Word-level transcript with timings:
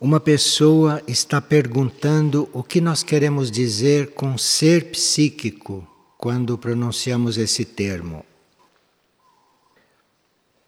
Uma 0.00 0.18
pessoa 0.18 1.02
está 1.06 1.42
perguntando 1.42 2.48
o 2.54 2.62
que 2.62 2.80
nós 2.80 3.02
queremos 3.02 3.50
dizer 3.50 4.14
com 4.14 4.38
ser 4.38 4.90
psíquico 4.92 5.86
quando 6.16 6.56
pronunciamos 6.56 7.36
esse 7.36 7.66
termo. 7.66 8.24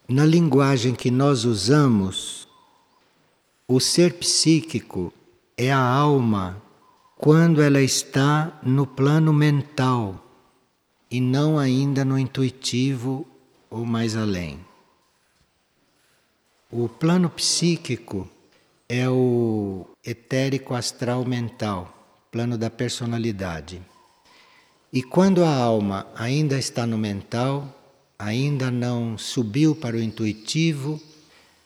Na 0.07 0.27
linguagem 0.27 0.95
que 0.95 1.11
nós 1.11 1.47
usamos, 1.47 2.47
o 3.67 3.81
ser 3.81 4.13
psíquico 4.19 5.11
é 5.57 5.73
a 5.73 5.83
alma 5.83 6.63
quando 7.17 7.63
ela 7.63 7.81
está 7.81 8.61
no 8.63 8.87
plano 8.87 9.33
mental 9.33 10.23
e 11.11 11.23
não 11.23 11.59
ainda 11.59 12.05
no 12.05 12.19
intuitivo 12.19 13.27
ou 13.71 13.87
mais 13.87 14.15
além. 14.15 14.61
O 16.71 16.87
plano 16.87 17.31
psíquico 17.31 18.29
é 18.95 19.09
o 19.09 19.87
etérico 20.05 20.75
astral 20.75 21.25
mental, 21.25 22.29
plano 22.31 22.59
da 22.59 22.69
personalidade. 22.69 23.81
E 24.93 25.03
quando 25.03 25.43
a 25.43 25.49
alma 25.49 26.07
ainda 26.15 26.59
está 26.59 26.87
no 26.87 26.99
mental, 26.99 27.75
ainda 28.19 28.71
não 28.71 29.17
subiu 29.17 29.75
para 29.75 29.97
o 29.97 29.99
intuitivo, 29.99 31.01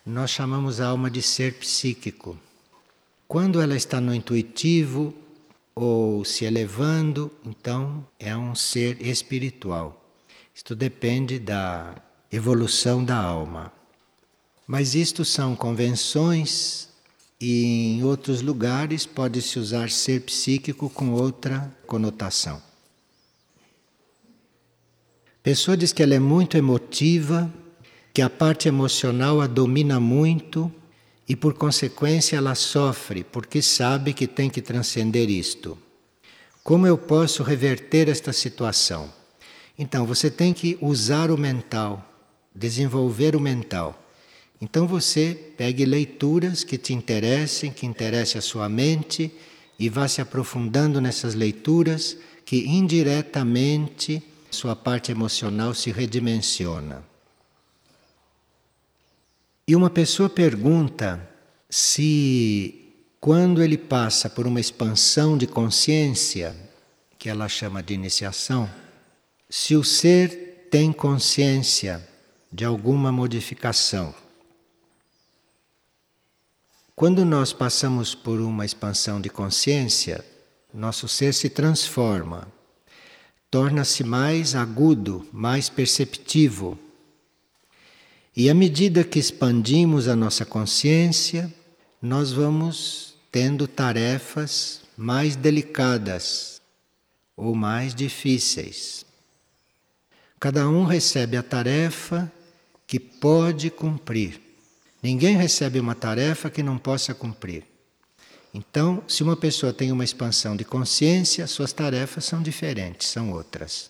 nós 0.07 0.31
chamamos 0.31 0.81
a 0.81 0.87
alma 0.87 1.11
de 1.11 1.21
ser 1.21 1.55
psíquico. 1.55 2.39
Quando 3.27 3.61
ela 3.61 3.75
está 3.75 4.01
no 4.01 4.15
intuitivo 4.15 5.13
ou 5.75 6.25
se 6.25 6.45
elevando, 6.45 7.29
então 7.45 8.07
é 8.21 8.37
um 8.37 8.55
ser 8.55 9.05
espiritual. 9.05 10.01
Isto 10.55 10.77
depende 10.77 11.41
da 11.41 11.93
evolução 12.31 13.05
da 13.05 13.17
alma. 13.17 13.73
Mas 14.65 14.95
isto 14.95 15.25
são 15.25 15.57
convenções 15.57 16.95
e 17.41 17.97
em 17.97 18.05
outros 18.05 18.41
lugares 18.41 19.05
pode-se 19.05 19.59
usar 19.59 19.91
ser 19.91 20.23
psíquico 20.23 20.89
com 20.89 21.11
outra 21.11 21.73
conotação. 21.87 22.63
Pessoa 25.43 25.77
diz 25.77 25.93
que 25.93 26.03
ela 26.03 26.15
é 26.15 26.19
muito 26.19 26.57
emotiva, 26.57 27.53
que 28.13 28.23
a 28.23 28.31
parte 28.31 28.67
emocional 28.67 29.41
a 29.41 29.47
domina 29.47 30.01
muito 30.01 30.73
e 31.29 31.37
por 31.37 31.55
consequência 31.55 32.37
ela 32.37 32.55
sofre 32.55 33.23
porque 33.23 33.61
sabe 33.61 34.13
que 34.13 34.27
tem 34.27 34.49
que 34.49 34.63
transcender 34.63 35.29
isto. 35.29 35.79
Como 36.65 36.87
eu 36.87 36.99
posso 36.99 37.43
reverter 37.43 38.09
esta 38.09 38.33
situação? 38.33 39.13
Então 39.79 40.07
você 40.07 40.31
tem 40.31 40.53
que 40.53 40.79
usar 40.81 41.31
o 41.31 41.39
mental, 41.39 42.05
desenvolver 42.55 43.37
o 43.37 43.41
mental. 43.41 44.06
Então 44.61 44.87
você 44.87 45.53
pegue 45.57 45.85
leituras 45.85 46.65
que 46.65 46.79
te 46.79 46.95
interessem, 46.95 47.71
que 47.71 47.85
interessem 47.85 48.39
a 48.39 48.43
sua 48.43 48.69
mente 48.69 49.31
e 49.79 49.89
vá 49.89 50.09
se 50.09 50.21
aprofundando 50.21 51.01
nessas 51.01 51.35
leituras 51.35 52.17
que 52.45 52.67
indiretamente 52.67 54.23
sua 54.51 54.75
parte 54.75 55.13
emocional 55.13 55.75
se 55.75 55.91
redimensiona. 55.91 57.05
E 59.69 59.75
uma 59.75 59.91
pessoa 59.91 60.31
pergunta 60.31 61.29
se 61.69 62.95
quando 63.21 63.63
ele 63.63 63.77
passa 63.77 64.31
por 64.31 64.47
uma 64.47 64.61
expansão 64.61 65.37
de 65.37 65.47
consciência, 65.47 66.55
que 67.19 67.29
ela 67.29 67.49
chama 67.49 67.83
de 67.83 67.93
iniciação, 67.93 68.71
se 69.51 69.75
o 69.75 69.83
ser 69.83 70.69
tem 70.71 70.93
consciência 70.93 72.07
de 72.53 72.65
alguma 72.65 73.11
modificação. 73.11 74.15
Quando 76.97 77.27
nós 77.27 77.53
passamos 77.53 78.15
por 78.15 78.41
uma 78.41 78.65
expansão 78.65 79.21
de 79.21 79.29
consciência, 79.29 80.25
nosso 80.73 81.07
ser 81.07 81.35
se 81.35 81.51
transforma, 81.51 82.49
torna-se 83.51 84.03
mais 84.03 84.55
agudo, 84.55 85.29
mais 85.31 85.69
perceptivo. 85.69 86.79
E 88.35 88.49
à 88.49 88.55
medida 88.55 89.05
que 89.05 89.19
expandimos 89.19 90.09
a 90.09 90.17
nossa 90.17 90.47
consciência, 90.47 91.53
nós 92.01 92.33
vamos 92.33 93.15
tendo 93.31 93.69
tarefas 93.69 94.81
mais 94.97 95.37
delicadas 95.37 96.63
ou 97.37 97.55
mais 97.55 97.95
difíceis. 97.95 99.05
Cada 100.41 100.67
um 100.67 100.87
recebe 100.87 101.37
a 101.37 101.43
tarefa 101.43 102.33
que 102.87 102.99
pode 102.99 103.69
cumprir. 103.69 104.46
Ninguém 105.07 105.37
recebe 105.37 105.79
uma 105.79 105.95
tarefa 105.95 106.51
que 106.51 106.65
não 106.65 106.77
possa 106.77 107.15
cumprir. 107.15 107.63
Então, 108.53 109.05
se 109.07 109.23
uma 109.23 109.37
pessoa 109.37 109.73
tem 109.73 109.93
uma 109.93 110.03
expansão 110.03 110.57
de 110.57 110.65
consciência, 110.65 111.47
suas 111.47 111.73
tarefas 111.73 112.25
são 112.25 112.43
diferentes, 112.43 113.07
são 113.07 113.31
outras. 113.31 113.89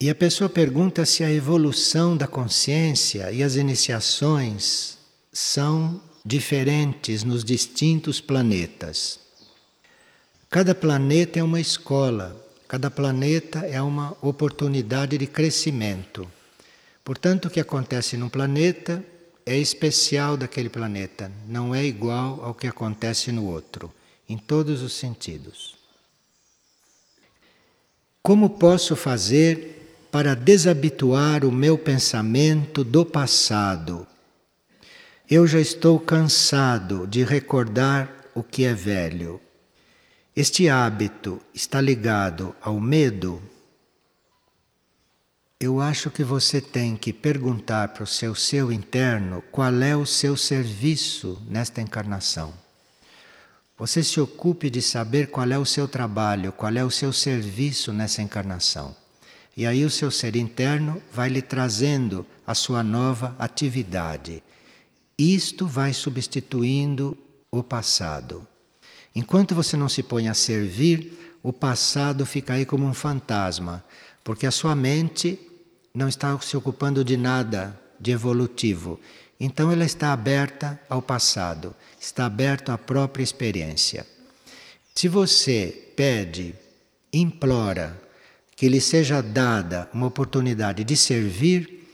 E 0.00 0.08
a 0.08 0.14
pessoa 0.14 0.48
pergunta 0.48 1.04
se 1.04 1.22
a 1.22 1.30
evolução 1.30 2.16
da 2.16 2.26
consciência 2.26 3.30
e 3.30 3.42
as 3.42 3.56
iniciações 3.56 4.96
são 5.30 6.00
diferentes 6.24 7.24
nos 7.24 7.44
distintos 7.44 8.18
planetas. 8.18 9.20
Cada 10.48 10.74
planeta 10.74 11.38
é 11.38 11.42
uma 11.42 11.60
escola, 11.60 12.34
cada 12.66 12.90
planeta 12.90 13.58
é 13.58 13.82
uma 13.82 14.16
oportunidade 14.22 15.18
de 15.18 15.26
crescimento. 15.26 16.26
Portanto, 17.04 17.46
o 17.46 17.50
que 17.50 17.60
acontece 17.60 18.16
num 18.16 18.28
planeta 18.28 19.04
é 19.44 19.58
especial 19.58 20.36
daquele 20.36 20.68
planeta, 20.68 21.30
não 21.48 21.74
é 21.74 21.84
igual 21.84 22.44
ao 22.44 22.54
que 22.54 22.66
acontece 22.66 23.32
no 23.32 23.46
outro, 23.46 23.92
em 24.28 24.38
todos 24.38 24.82
os 24.82 24.92
sentidos. 24.92 25.74
Como 28.22 28.50
posso 28.50 28.94
fazer 28.94 30.06
para 30.12 30.34
desabituar 30.34 31.44
o 31.44 31.50
meu 31.50 31.76
pensamento 31.76 32.84
do 32.84 33.04
passado? 33.04 34.06
Eu 35.28 35.46
já 35.46 35.58
estou 35.58 35.98
cansado 35.98 37.06
de 37.06 37.24
recordar 37.24 38.28
o 38.34 38.42
que 38.42 38.64
é 38.64 38.74
velho. 38.74 39.40
Este 40.36 40.68
hábito 40.68 41.40
está 41.52 41.80
ligado 41.80 42.54
ao 42.60 42.78
medo 42.78 43.42
eu 45.64 45.80
acho 45.80 46.10
que 46.10 46.24
você 46.24 46.60
tem 46.60 46.96
que 46.96 47.12
perguntar 47.12 47.88
para 47.88 48.02
o 48.02 48.06
seu 48.06 48.34
seu 48.34 48.72
interno 48.72 49.40
qual 49.52 49.72
é 49.80 49.96
o 49.96 50.04
seu 50.04 50.36
serviço 50.36 51.40
nesta 51.48 51.80
encarnação. 51.80 52.52
Você 53.78 54.02
se 54.02 54.20
ocupe 54.20 54.68
de 54.68 54.82
saber 54.82 55.28
qual 55.28 55.48
é 55.52 55.56
o 55.56 55.64
seu 55.64 55.86
trabalho, 55.86 56.50
qual 56.50 56.72
é 56.76 56.84
o 56.84 56.90
seu 56.90 57.12
serviço 57.12 57.92
nessa 57.92 58.20
encarnação. 58.20 58.94
E 59.56 59.64
aí 59.64 59.84
o 59.84 59.90
seu 59.90 60.10
ser 60.10 60.34
interno 60.34 61.00
vai 61.12 61.28
lhe 61.28 61.40
trazendo 61.40 62.26
a 62.44 62.56
sua 62.56 62.82
nova 62.82 63.36
atividade. 63.38 64.42
Isto 65.16 65.64
vai 65.64 65.92
substituindo 65.92 67.16
o 67.52 67.62
passado. 67.62 68.44
Enquanto 69.14 69.54
você 69.54 69.76
não 69.76 69.88
se 69.88 70.02
põe 70.02 70.28
a 70.28 70.34
servir, 70.34 71.36
o 71.40 71.52
passado 71.52 72.26
fica 72.26 72.54
aí 72.54 72.66
como 72.66 72.84
um 72.84 72.94
fantasma, 72.94 73.84
porque 74.24 74.44
a 74.44 74.50
sua 74.50 74.74
mente 74.74 75.38
não 75.94 76.08
está 76.08 76.38
se 76.40 76.56
ocupando 76.56 77.04
de 77.04 77.16
nada 77.16 77.78
de 77.98 78.10
evolutivo. 78.10 78.98
Então 79.38 79.70
ela 79.70 79.84
está 79.84 80.12
aberta 80.12 80.80
ao 80.88 81.02
passado, 81.02 81.74
está 82.00 82.26
aberta 82.26 82.72
à 82.74 82.78
própria 82.78 83.22
experiência. 83.22 84.06
Se 84.94 85.08
você 85.08 85.92
pede, 85.96 86.54
implora 87.12 88.00
que 88.56 88.68
lhe 88.68 88.80
seja 88.80 89.20
dada 89.20 89.88
uma 89.92 90.06
oportunidade 90.06 90.84
de 90.84 90.96
servir, 90.96 91.88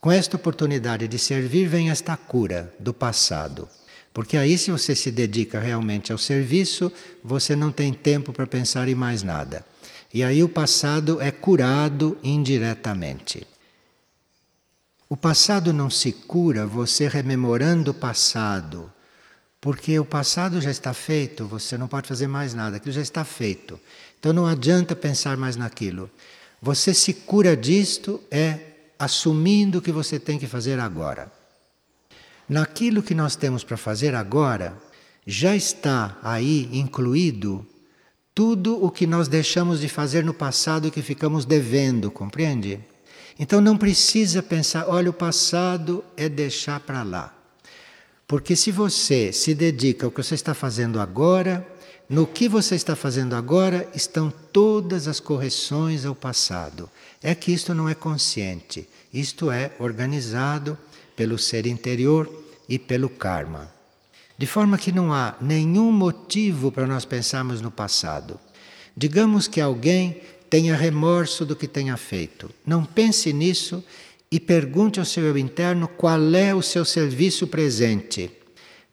com 0.00 0.10
esta 0.10 0.36
oportunidade 0.36 1.06
de 1.08 1.18
servir 1.18 1.68
vem 1.68 1.90
esta 1.90 2.16
cura 2.16 2.72
do 2.78 2.92
passado. 2.92 3.68
Porque 4.12 4.36
aí, 4.36 4.58
se 4.58 4.70
você 4.70 4.96
se 4.96 5.10
dedica 5.10 5.60
realmente 5.60 6.10
ao 6.10 6.18
serviço, 6.18 6.92
você 7.22 7.54
não 7.54 7.70
tem 7.70 7.92
tempo 7.92 8.32
para 8.32 8.46
pensar 8.46 8.88
em 8.88 8.94
mais 8.94 9.22
nada. 9.22 9.64
E 10.12 10.24
aí 10.24 10.42
o 10.42 10.48
passado 10.48 11.20
é 11.20 11.30
curado 11.30 12.16
indiretamente. 12.22 13.46
O 15.08 15.16
passado 15.16 15.72
não 15.72 15.88
se 15.88 16.12
cura 16.12 16.66
você 16.66 17.08
rememorando 17.08 17.90
o 17.90 17.94
passado, 17.94 18.92
porque 19.60 19.98
o 19.98 20.04
passado 20.04 20.60
já 20.60 20.70
está 20.70 20.92
feito, 20.92 21.46
você 21.46 21.76
não 21.76 21.88
pode 21.88 22.08
fazer 22.08 22.26
mais 22.26 22.54
nada, 22.54 22.76
aquilo 22.76 22.92
já 22.92 23.00
está 23.00 23.24
feito. 23.24 23.80
Então 24.18 24.32
não 24.32 24.46
adianta 24.46 24.94
pensar 24.94 25.36
mais 25.36 25.56
naquilo. 25.56 26.10
Você 26.60 26.92
se 26.92 27.12
cura 27.14 27.56
disto 27.56 28.20
é 28.30 28.60
assumindo 28.98 29.78
o 29.78 29.82
que 29.82 29.92
você 29.92 30.18
tem 30.18 30.38
que 30.38 30.46
fazer 30.46 30.78
agora. 30.80 31.30
Naquilo 32.48 33.02
que 33.02 33.14
nós 33.14 33.36
temos 33.36 33.62
para 33.62 33.76
fazer 33.76 34.14
agora, 34.14 34.76
já 35.26 35.54
está 35.54 36.18
aí 36.22 36.68
incluído 36.72 37.66
tudo 38.38 38.80
o 38.84 38.88
que 38.88 39.04
nós 39.04 39.26
deixamos 39.26 39.80
de 39.80 39.88
fazer 39.88 40.24
no 40.24 40.32
passado 40.32 40.86
e 40.86 40.92
que 40.92 41.02
ficamos 41.02 41.44
devendo, 41.44 42.08
compreende? 42.08 42.78
Então 43.36 43.60
não 43.60 43.76
precisa 43.76 44.40
pensar, 44.40 44.86
olha, 44.86 45.10
o 45.10 45.12
passado 45.12 46.04
é 46.16 46.28
deixar 46.28 46.78
para 46.78 47.02
lá. 47.02 47.36
Porque 48.28 48.54
se 48.54 48.70
você 48.70 49.32
se 49.32 49.56
dedica 49.56 50.06
ao 50.06 50.12
que 50.12 50.22
você 50.22 50.36
está 50.36 50.54
fazendo 50.54 51.00
agora, 51.00 51.66
no 52.08 52.28
que 52.28 52.48
você 52.48 52.76
está 52.76 52.94
fazendo 52.94 53.34
agora 53.34 53.90
estão 53.92 54.32
todas 54.52 55.08
as 55.08 55.18
correções 55.18 56.06
ao 56.06 56.14
passado. 56.14 56.88
É 57.20 57.34
que 57.34 57.52
isto 57.52 57.74
não 57.74 57.88
é 57.88 57.94
consciente, 57.96 58.88
isto 59.12 59.50
é 59.50 59.72
organizado 59.80 60.78
pelo 61.16 61.36
ser 61.40 61.66
interior 61.66 62.32
e 62.68 62.78
pelo 62.78 63.08
karma. 63.08 63.77
De 64.38 64.46
forma 64.46 64.78
que 64.78 64.92
não 64.92 65.12
há 65.12 65.34
nenhum 65.40 65.90
motivo 65.90 66.70
para 66.70 66.86
nós 66.86 67.04
pensarmos 67.04 67.60
no 67.60 67.72
passado. 67.72 68.38
Digamos 68.96 69.48
que 69.48 69.60
alguém 69.60 70.20
tenha 70.48 70.76
remorso 70.76 71.44
do 71.44 71.56
que 71.56 71.66
tenha 71.66 71.96
feito. 71.96 72.48
Não 72.64 72.84
pense 72.84 73.32
nisso 73.32 73.84
e 74.30 74.38
pergunte 74.38 75.00
ao 75.00 75.04
seu 75.04 75.24
eu 75.24 75.36
interno 75.36 75.88
qual 75.88 76.34
é 76.34 76.54
o 76.54 76.62
seu 76.62 76.84
serviço 76.84 77.48
presente. 77.48 78.30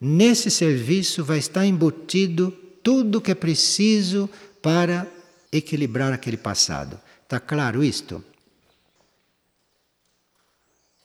Nesse 0.02 0.50
serviço 0.50 1.24
vai 1.24 1.38
estar 1.38 1.66
embutido 1.66 2.52
tudo 2.82 3.20
o 3.20 3.22
que 3.22 3.32
é 3.32 3.36
preciso 3.36 4.30
para 4.62 5.08
equilibrar 5.52 6.12
aquele 6.12 6.38
passado. 6.38 7.00
Está 7.24 7.40
claro 7.40 7.84
isto? 7.84 8.24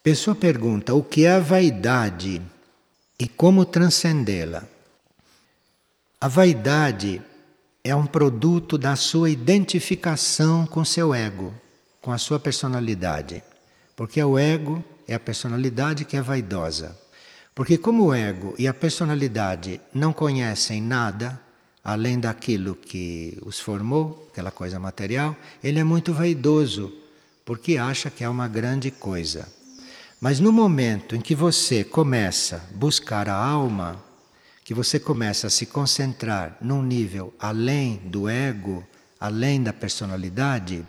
Pessoa 0.02 0.34
pergunta: 0.34 0.94
o 0.94 1.02
que 1.02 1.24
é 1.24 1.32
a 1.32 1.40
vaidade 1.40 2.42
e 3.20 3.28
como 3.28 3.66
transcendê-la? 3.66 4.64
A 6.18 6.26
vaidade 6.26 7.20
é 7.84 7.94
um 7.94 8.06
produto 8.06 8.78
da 8.78 8.96
sua 8.96 9.28
identificação 9.28 10.66
com 10.66 10.82
seu 10.86 11.14
ego, 11.14 11.52
com 12.00 12.12
a 12.12 12.16
sua 12.16 12.40
personalidade. 12.40 13.44
Porque 13.94 14.24
o 14.24 14.38
ego 14.38 14.82
é 15.06 15.14
a 15.14 15.20
personalidade 15.20 16.06
que 16.06 16.16
é 16.16 16.22
vaidosa. 16.22 16.98
Porque, 17.54 17.76
como 17.76 18.06
o 18.06 18.14
ego 18.14 18.54
e 18.58 18.66
a 18.66 18.72
personalidade 18.72 19.78
não 19.92 20.14
conhecem 20.14 20.80
nada 20.80 21.38
além 21.84 22.18
daquilo 22.18 22.74
que 22.74 23.36
os 23.42 23.60
formou, 23.60 24.30
aquela 24.32 24.50
coisa 24.50 24.78
material, 24.78 25.36
ele 25.62 25.78
é 25.78 25.84
muito 25.84 26.14
vaidoso, 26.14 26.90
porque 27.44 27.76
acha 27.76 28.08
que 28.08 28.24
é 28.24 28.28
uma 28.30 28.48
grande 28.48 28.90
coisa. 28.90 29.59
Mas 30.20 30.38
no 30.38 30.52
momento 30.52 31.16
em 31.16 31.20
que 31.20 31.34
você 31.34 31.82
começa 31.82 32.56
a 32.56 32.76
buscar 32.76 33.26
a 33.26 33.34
alma, 33.34 34.04
que 34.62 34.74
você 34.74 35.00
começa 35.00 35.46
a 35.46 35.50
se 35.50 35.64
concentrar 35.64 36.58
num 36.60 36.82
nível 36.82 37.32
além 37.38 37.96
do 38.04 38.28
ego, 38.28 38.86
além 39.18 39.62
da 39.62 39.72
personalidade, 39.72 40.84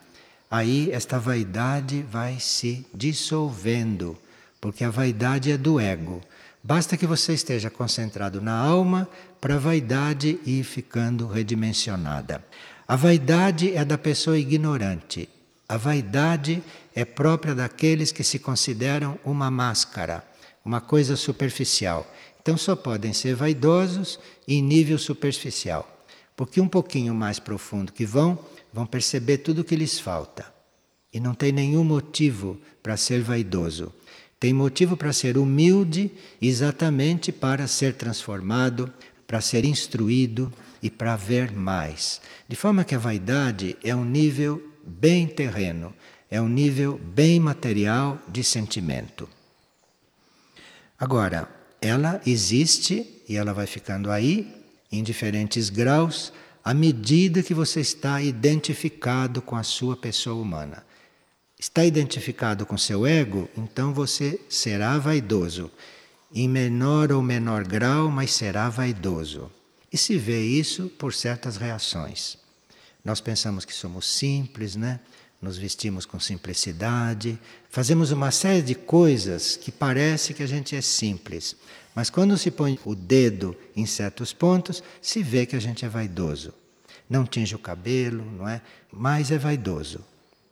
aí 0.49 0.91
esta 0.91 1.17
vaidade 1.17 2.01
vai 2.11 2.41
se 2.41 2.85
dissolvendo, 2.93 4.17
porque 4.59 4.83
a 4.83 4.89
vaidade 4.89 5.49
é 5.49 5.57
do 5.57 5.79
ego. 5.79 6.21
Basta 6.61 6.97
que 6.97 7.07
você 7.07 7.33
esteja 7.33 7.69
concentrado 7.69 8.41
na 8.41 8.57
alma 8.57 9.07
para 9.39 9.55
a 9.55 9.59
vaidade 9.59 10.41
ir 10.45 10.65
ficando 10.65 11.25
redimensionada. 11.25 12.43
A 12.85 12.97
vaidade 12.97 13.73
é 13.77 13.85
da 13.85 13.97
pessoa 13.97 14.37
ignorante. 14.37 15.29
A 15.71 15.77
vaidade 15.77 16.61
é 16.93 17.05
própria 17.05 17.55
daqueles 17.55 18.11
que 18.11 18.25
se 18.25 18.37
consideram 18.37 19.17
uma 19.23 19.49
máscara, 19.49 20.21
uma 20.65 20.81
coisa 20.81 21.15
superficial. 21.15 22.05
Então 22.41 22.57
só 22.57 22.75
podem 22.75 23.13
ser 23.13 23.35
vaidosos 23.35 24.19
em 24.45 24.61
nível 24.61 24.99
superficial. 24.99 25.87
Porque 26.35 26.59
um 26.59 26.67
pouquinho 26.67 27.15
mais 27.15 27.39
profundo 27.39 27.93
que 27.93 28.05
vão, 28.05 28.37
vão 28.73 28.85
perceber 28.85 29.37
tudo 29.37 29.59
o 29.59 29.63
que 29.63 29.77
lhes 29.77 29.97
falta. 29.97 30.53
E 31.13 31.21
não 31.21 31.33
tem 31.33 31.53
nenhum 31.53 31.85
motivo 31.85 32.59
para 32.83 32.97
ser 32.97 33.21
vaidoso. 33.21 33.93
Tem 34.37 34.51
motivo 34.51 34.97
para 34.97 35.13
ser 35.13 35.37
humilde, 35.37 36.11
exatamente 36.41 37.31
para 37.31 37.65
ser 37.65 37.93
transformado, 37.93 38.91
para 39.25 39.39
ser 39.39 39.63
instruído 39.63 40.51
e 40.83 40.89
para 40.89 41.15
ver 41.15 41.49
mais. 41.53 42.19
De 42.45 42.57
forma 42.57 42.83
que 42.83 42.93
a 42.93 42.99
vaidade 42.99 43.77
é 43.81 43.95
um 43.95 44.03
nível 44.03 44.70
bem 44.85 45.27
terreno, 45.27 45.93
é 46.29 46.41
um 46.41 46.47
nível 46.47 46.97
bem 46.97 47.39
material 47.39 48.17
de 48.27 48.43
sentimento. 48.43 49.27
Agora, 50.97 51.49
ela 51.81 52.21
existe 52.25 53.23
e 53.27 53.35
ela 53.35 53.53
vai 53.53 53.65
ficando 53.65 54.11
aí 54.11 54.53
em 54.91 55.01
diferentes 55.03 55.69
graus 55.69 56.31
à 56.63 56.73
medida 56.73 57.41
que 57.41 57.53
você 57.53 57.81
está 57.81 58.21
identificado 58.21 59.41
com 59.41 59.55
a 59.55 59.63
sua 59.63 59.97
pessoa 59.97 60.41
humana. 60.41 60.85
Está 61.59 61.85
identificado 61.85 62.65
com 62.65 62.77
seu 62.77 63.05
ego, 63.05 63.49
então 63.57 63.93
você 63.93 64.39
será 64.49 64.97
vaidoso. 64.97 65.71
Em 66.33 66.47
menor 66.47 67.11
ou 67.11 67.21
menor 67.21 67.65
grau, 67.67 68.09
mas 68.09 68.31
será 68.31 68.69
vaidoso. 68.69 69.51
E 69.91 69.97
se 69.97 70.17
vê 70.17 70.41
isso 70.41 70.87
por 70.97 71.13
certas 71.13 71.57
reações. 71.57 72.40
Nós 73.03 73.19
pensamos 73.19 73.65
que 73.65 73.73
somos 73.73 74.05
simples, 74.05 74.75
né? 74.75 74.99
Nos 75.41 75.57
vestimos 75.57 76.05
com 76.05 76.19
simplicidade, 76.19 77.39
fazemos 77.69 78.11
uma 78.11 78.29
série 78.29 78.61
de 78.61 78.75
coisas 78.75 79.55
que 79.55 79.71
parece 79.71 80.35
que 80.35 80.43
a 80.43 80.47
gente 80.47 80.75
é 80.75 80.81
simples. 80.81 81.55
Mas 81.95 82.09
quando 82.09 82.37
se 82.37 82.51
põe 82.51 82.79
o 82.85 82.93
dedo 82.93 83.55
em 83.75 83.85
certos 83.85 84.33
pontos, 84.33 84.83
se 85.01 85.23
vê 85.23 85.45
que 85.45 85.55
a 85.55 85.59
gente 85.59 85.83
é 85.83 85.89
vaidoso. 85.89 86.53
Não 87.09 87.25
tinge 87.25 87.55
o 87.55 87.59
cabelo, 87.59 88.23
não 88.37 88.47
é? 88.47 88.61
Mas 88.91 89.31
é 89.31 89.37
vaidoso. 89.37 89.99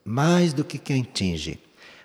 Mais 0.03 0.53
do 0.53 0.65
que 0.65 0.77
quem 0.77 1.03
tinge. 1.03 1.59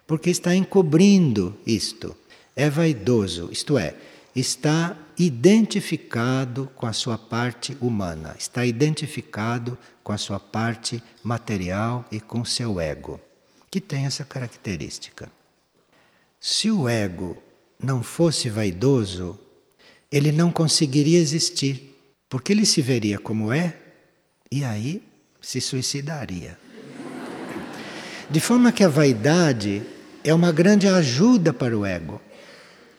Porque 0.07 0.29
está 0.29 0.55
encobrindo 0.55 1.57
isto. 1.67 2.15
É 2.55 2.71
vaidoso, 2.71 3.49
isto 3.51 3.77
é, 3.77 3.97
está 4.35 4.97
identificado 5.17 6.69
com 6.75 6.87
a 6.87 6.93
sua 6.93 7.17
parte 7.17 7.77
humana, 7.81 8.35
está 8.39 8.67
identificado 8.67 9.79
com 10.03 10.13
a 10.13 10.19
sua 10.19 10.41
parte 10.41 11.03
material 11.23 12.05
e 12.11 12.21
com 12.21 12.45
seu 12.45 12.81
ego, 12.81 13.21
que 13.71 13.81
tem 13.81 14.07
essa 14.07 14.25
característica. 14.25 15.31
Se 16.41 16.71
o 16.71 16.89
ego 16.89 17.43
não 17.81 18.03
fosse 18.03 18.51
vaidoso, 18.51 19.39
ele 20.11 20.33
não 20.33 20.51
conseguiria 20.51 21.19
existir, 21.19 21.97
porque 22.29 22.53
ele 22.53 22.67
se 22.67 22.83
veria 22.83 23.19
como 23.19 23.53
é 23.53 23.77
e 24.51 24.65
aí 24.65 25.03
se 25.41 25.61
suicidaria. 25.61 26.59
De 28.31 28.41
forma 28.41 28.73
que 28.73 28.83
a 28.83 28.89
vaidade 28.89 29.83
é 30.23 30.33
uma 30.33 30.51
grande 30.51 30.89
ajuda 30.89 31.53
para 31.53 31.77
o 31.77 31.85
ego. 31.85 32.21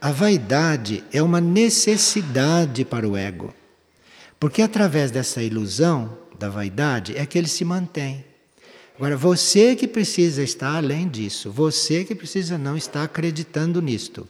A 0.06 0.12
vaidade 0.12 1.04
é 1.12 1.20
uma 1.20 1.42
necessidade 1.42 2.86
para 2.86 3.10
o 3.10 3.18
ego. 3.18 3.52
Porque 4.40 4.62
através 4.62 5.10
dessa 5.10 5.42
ilusão 5.42 6.16
da 6.38 6.48
vaidade 6.48 7.18
é 7.18 7.26
que 7.26 7.36
ele 7.36 7.48
se 7.48 7.66
mantém. 7.66 8.24
Agora, 8.96 9.18
você 9.18 9.76
que 9.76 9.88
precisa 9.88 10.44
estar 10.44 10.76
além 10.76 11.08
disso, 11.08 11.52
você 11.52 12.04
que 12.06 12.14
precisa 12.14 12.56
não 12.56 12.78
estar 12.78 13.02
acreditando 13.02 13.82
nisto. 13.82 14.30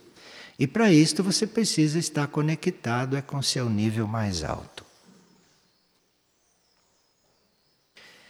E 0.57 0.65
para 0.65 0.93
isto 0.93 1.21
você 1.21 1.45
precisa 1.45 1.99
estar 1.99 2.25
conectado 2.27 3.17
é 3.17 3.21
com 3.21 3.41
seu 3.41 3.69
nível 3.69 4.07
mais 4.07 4.45
alto. 4.45 4.85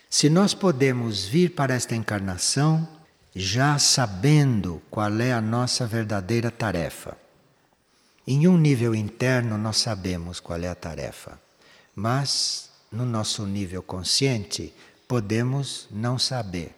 Se 0.09 0.31
nós 0.31 0.55
podemos 0.55 1.25
vir 1.25 1.51
para 1.51 1.75
esta 1.75 1.95
encarnação 1.95 2.89
já 3.35 3.77
sabendo 3.77 4.81
qual 4.89 5.13
é 5.19 5.31
a 5.31 5.39
nossa 5.39 5.85
verdadeira 5.85 6.49
tarefa. 6.49 7.23
Em 8.27 8.47
um 8.47 8.57
nível 8.57 8.95
interno 8.95 9.57
nós 9.57 9.77
sabemos 9.77 10.39
qual 10.39 10.59
é 10.59 10.67
a 10.67 10.75
tarefa, 10.75 11.39
mas 11.95 12.71
no 12.91 13.05
nosso 13.05 13.45
nível 13.45 13.83
consciente 13.83 14.73
podemos 15.07 15.87
não 15.91 16.17
saber. 16.17 16.73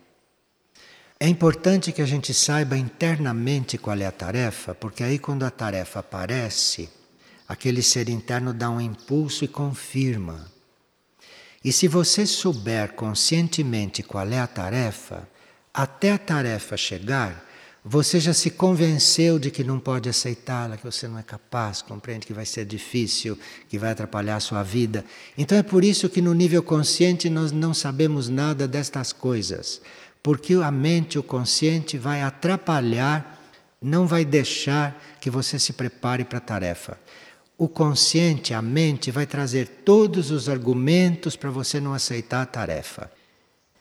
É 1.19 1.27
importante 1.27 1.91
que 1.91 2.01
a 2.01 2.05
gente 2.05 2.33
saiba 2.33 2.77
internamente 2.77 3.77
qual 3.77 3.97
é 3.97 4.05
a 4.05 4.11
tarefa, 4.11 4.75
porque 4.75 5.03
aí, 5.03 5.17
quando 5.17 5.43
a 5.43 5.49
tarefa 5.49 5.99
aparece, 5.99 6.89
aquele 7.47 7.81
ser 7.81 8.07
interno 8.07 8.53
dá 8.53 8.69
um 8.69 8.79
impulso 8.79 9.43
e 9.43 9.47
confirma. 9.47 10.51
E 11.63 11.71
se 11.71 11.87
você 11.87 12.27
souber 12.27 12.93
conscientemente 12.93 14.03
qual 14.03 14.27
é 14.27 14.39
a 14.39 14.45
tarefa, 14.45 15.27
até 15.73 16.11
a 16.11 16.17
tarefa 16.19 16.77
chegar, 16.77 17.46
você 17.89 18.19
já 18.19 18.33
se 18.33 18.51
convenceu 18.51 19.39
de 19.39 19.49
que 19.49 19.63
não 19.63 19.79
pode 19.79 20.09
aceitá-la, 20.09 20.77
que 20.77 20.83
você 20.83 21.07
não 21.07 21.17
é 21.17 21.23
capaz, 21.23 21.81
compreende 21.81 22.27
que 22.27 22.33
vai 22.33 22.45
ser 22.45 22.65
difícil, 22.65 23.37
que 23.69 23.77
vai 23.77 23.91
atrapalhar 23.91 24.35
a 24.35 24.41
sua 24.41 24.61
vida. 24.61 25.05
Então 25.37 25.57
é 25.57 25.63
por 25.63 25.83
isso 25.83 26.09
que 26.09 26.21
no 26.21 26.33
nível 26.33 26.61
consciente 26.61 27.29
nós 27.29 27.51
não 27.51 27.73
sabemos 27.73 28.27
nada 28.27 28.67
destas 28.67 29.13
coisas 29.13 29.81
porque 30.27 30.55
a 30.55 30.69
mente, 30.69 31.17
o 31.17 31.23
consciente, 31.23 31.97
vai 31.97 32.21
atrapalhar, 32.21 33.41
não 33.81 34.05
vai 34.05 34.25
deixar 34.25 35.01
que 35.21 35.29
você 35.29 35.57
se 35.57 35.71
prepare 35.71 36.25
para 36.25 36.39
a 36.39 36.41
tarefa. 36.41 36.99
O 37.57 37.69
consciente, 37.69 38.53
a 38.53 38.61
mente, 38.61 39.09
vai 39.09 39.25
trazer 39.25 39.67
todos 39.85 40.29
os 40.29 40.49
argumentos 40.49 41.37
para 41.37 41.49
você 41.49 41.79
não 41.79 41.93
aceitar 41.93 42.41
a 42.41 42.45
tarefa. 42.45 43.09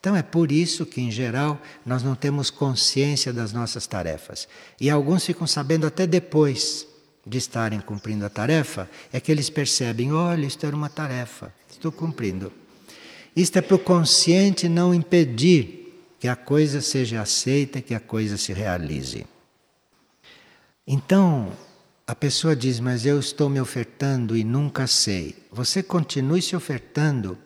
Então 0.07 0.15
é 0.15 0.23
por 0.23 0.53
isso 0.53 0.87
que, 0.87 1.01
em 1.01 1.11
geral, 1.11 1.61
nós 1.85 2.01
não 2.01 2.15
temos 2.15 2.49
consciência 2.49 3.33
das 3.33 3.53
nossas 3.53 3.89
tarefas. 3.89 4.47
E 4.81 4.89
alguns 4.89 5.27
ficam 5.27 5.49
sabendo 5.49 5.85
até 5.85 6.07
depois, 6.07 6.87
de 7.27 7.37
estarem 7.37 7.81
cumprindo 7.81 8.25
a 8.25 8.31
tarefa 8.31 8.89
é 9.13 9.19
que 9.19 9.33
eles 9.33 9.51
percebem: 9.51 10.13
olha, 10.13 10.47
isto 10.47 10.65
era 10.65 10.77
uma 10.77 10.89
tarefa, 10.89 11.53
estou 11.69 11.91
cumprindo. 11.91 12.53
Isto 13.35 13.57
é 13.57 13.61
para 13.61 13.75
o 13.75 13.81
consciente 13.81 14.69
não 14.69 14.95
impedir 14.95 16.01
que 16.21 16.29
a 16.29 16.37
coisa 16.37 16.81
seja 16.81 17.21
aceita, 17.21 17.81
que 17.81 17.93
a 17.93 17.99
coisa 17.99 18.37
se 18.37 18.53
realize. 18.53 19.27
Então, 20.87 21.51
a 22.07 22.15
pessoa 22.15 22.55
diz: 22.55 22.79
Mas 22.79 23.05
eu 23.05 23.19
estou 23.19 23.49
me 23.49 23.61
ofertando 23.61 24.37
e 24.37 24.45
nunca 24.45 24.87
sei. 24.87 25.35
Você 25.51 25.83
continue 25.83 26.41
se 26.41 26.55
ofertando, 26.55 27.37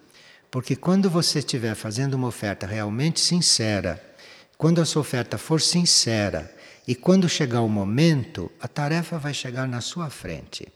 porque 0.50 0.75
quando 0.75 1.09
você 1.09 1.38
estiver 1.38 1.75
fazendo 1.75 2.14
uma 2.14 2.26
oferta 2.26 2.66
realmente 2.66 3.21
sincera, 3.21 4.02
quando 4.59 4.80
a 4.80 4.85
sua 4.85 5.00
oferta 5.00 5.38
for 5.38 5.61
sincera 5.61 6.52
e 6.87 6.95
quando 6.95 7.28
chegar 7.28 7.61
o 7.61 7.69
momento, 7.69 8.50
a 8.61 8.66
tarefa 8.66 9.16
vai 9.16 9.33
chegar 9.33 9.69
na 9.69 9.80
sua 9.80 10.11
frente. 10.11 10.66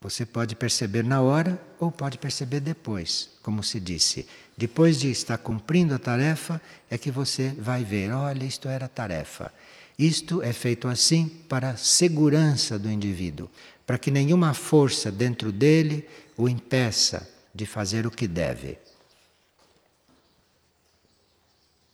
Você 0.00 0.24
pode 0.24 0.54
perceber 0.54 1.02
na 1.02 1.20
hora 1.20 1.60
ou 1.80 1.90
pode 1.90 2.18
perceber 2.18 2.60
depois, 2.60 3.30
como 3.42 3.64
se 3.64 3.80
disse. 3.80 4.28
Depois 4.56 5.00
de 5.00 5.10
estar 5.10 5.36
cumprindo 5.38 5.92
a 5.92 5.98
tarefa, 5.98 6.62
é 6.88 6.96
que 6.96 7.10
você 7.10 7.52
vai 7.58 7.82
ver: 7.82 8.12
olha, 8.12 8.44
isto 8.44 8.68
era 8.68 8.86
a 8.86 8.88
tarefa. 8.88 9.52
Isto 9.98 10.40
é 10.40 10.52
feito 10.52 10.86
assim 10.86 11.26
para 11.48 11.70
a 11.70 11.76
segurança 11.76 12.78
do 12.78 12.88
indivíduo, 12.88 13.50
para 13.84 13.98
que 13.98 14.12
nenhuma 14.12 14.54
força 14.54 15.10
dentro 15.10 15.50
dele 15.50 16.08
o 16.36 16.48
impeça 16.48 17.37
de 17.58 17.66
fazer 17.66 18.06
o 18.06 18.10
que 18.10 18.28
deve. 18.28 18.78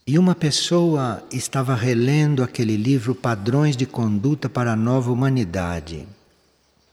E 0.06 0.18
uma 0.18 0.34
pessoa 0.34 1.26
estava 1.32 1.74
relendo 1.74 2.42
aquele 2.42 2.76
livro 2.76 3.14
Padrões 3.14 3.74
de 3.74 3.86
Conduta 3.86 4.46
para 4.46 4.74
a 4.74 4.76
Nova 4.76 5.10
Humanidade. 5.10 6.06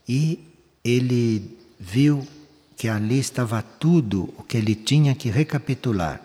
E 0.08 0.40
ele 0.86 1.58
viu 1.78 2.26
que 2.78 2.88
ali 2.88 3.20
estava 3.20 3.62
tudo 3.62 4.34
o 4.38 4.44
que 4.44 4.56
ele 4.56 4.74
tinha 4.74 5.14
que 5.14 5.30
recapitular. 5.30 6.22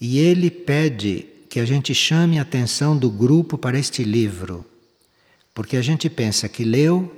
E 0.00 0.18
ele 0.20 0.48
pede 0.48 1.26
que 1.50 1.58
a 1.58 1.64
gente 1.64 1.92
chame 1.92 2.38
a 2.38 2.42
atenção 2.42 2.96
do 2.96 3.10
grupo 3.10 3.58
para 3.58 3.76
este 3.76 4.04
livro, 4.04 4.64
porque 5.52 5.76
a 5.76 5.82
gente 5.82 6.08
pensa 6.08 6.48
que 6.48 6.64
leu, 6.64 7.12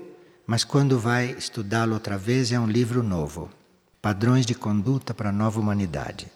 mas 0.47 0.65
quando 0.65 0.99
vai 0.99 1.33
estudá-lo 1.33 1.93
outra 1.93 2.17
vez 2.17 2.51
é 2.51 2.59
um 2.59 2.67
livro 2.67 3.03
novo 3.03 3.51
Padrões 4.05 4.45
de 4.45 4.55
Conduta 4.55 5.15
para 5.15 5.31
a 5.31 5.33
Nova 5.33 5.59
Humanidade. 5.59 6.31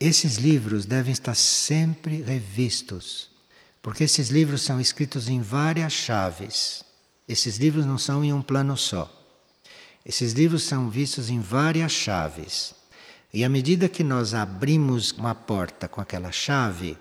Esses 0.00 0.34
livros 0.34 0.84
devem 0.84 1.12
estar 1.12 1.36
sempre 1.36 2.22
revistos, 2.22 3.30
porque 3.80 4.02
esses 4.02 4.28
livros 4.28 4.62
são 4.62 4.80
escritos 4.80 5.28
em 5.28 5.40
várias 5.40 5.92
chaves. 5.92 6.82
Esses 7.28 7.58
livros 7.58 7.86
não 7.86 7.96
são 7.96 8.24
em 8.24 8.32
um 8.32 8.42
plano 8.42 8.76
só. 8.76 9.08
Esses 10.04 10.32
livros 10.32 10.64
são 10.64 10.90
vistos 10.90 11.30
em 11.30 11.38
várias 11.38 11.92
chaves. 11.92 12.74
E 13.32 13.44
à 13.44 13.48
medida 13.48 13.88
que 13.88 14.02
nós 14.02 14.34
abrimos 14.34 15.12
uma 15.12 15.36
porta 15.36 15.86
com 15.86 16.00
aquela 16.00 16.32
chave, 16.32 16.98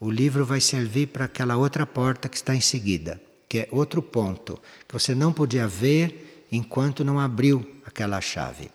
o 0.00 0.10
livro 0.10 0.46
vai 0.46 0.62
servir 0.62 1.08
para 1.08 1.26
aquela 1.26 1.58
outra 1.58 1.84
porta 1.84 2.26
que 2.26 2.36
está 2.38 2.54
em 2.54 2.62
seguida, 2.62 3.20
que 3.50 3.58
é 3.58 3.68
outro 3.70 4.00
ponto, 4.00 4.58
que 4.88 4.94
você 4.94 5.14
não 5.14 5.30
podia 5.30 5.68
ver 5.68 6.25
enquanto 6.56 7.04
não 7.04 7.20
abriu 7.20 7.64
aquela 7.84 8.20
chave. 8.20 8.70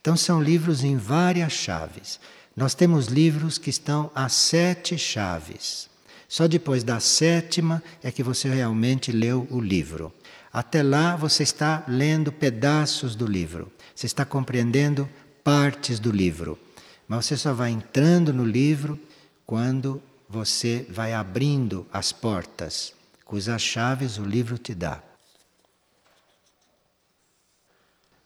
Então 0.00 0.16
são 0.16 0.42
livros 0.42 0.82
em 0.82 0.96
várias 0.96 1.52
chaves. 1.52 2.18
Nós 2.56 2.74
temos 2.74 3.06
livros 3.06 3.58
que 3.58 3.70
estão 3.70 4.10
a 4.14 4.28
sete 4.28 4.98
chaves. 4.98 5.88
Só 6.28 6.46
depois 6.46 6.84
da 6.84 7.00
sétima 7.00 7.82
é 8.02 8.10
que 8.10 8.22
você 8.22 8.48
realmente 8.48 9.12
leu 9.12 9.46
o 9.50 9.60
livro. 9.60 10.12
Até 10.52 10.82
lá 10.82 11.16
você 11.16 11.42
está 11.42 11.84
lendo 11.86 12.32
pedaços 12.32 13.14
do 13.14 13.26
livro. 13.26 13.70
Você 13.94 14.06
está 14.06 14.24
compreendendo 14.24 15.08
partes 15.44 15.98
do 15.98 16.10
livro. 16.10 16.58
Mas 17.06 17.26
você 17.26 17.36
só 17.36 17.52
vai 17.52 17.70
entrando 17.70 18.32
no 18.32 18.44
livro 18.44 18.98
quando 19.44 20.02
você 20.28 20.86
vai 20.88 21.12
abrindo 21.12 21.84
as 21.92 22.12
portas, 22.12 22.94
cujas 23.24 23.60
chaves 23.60 24.16
o 24.16 24.22
livro 24.22 24.56
te 24.56 24.74
dá. 24.74 25.02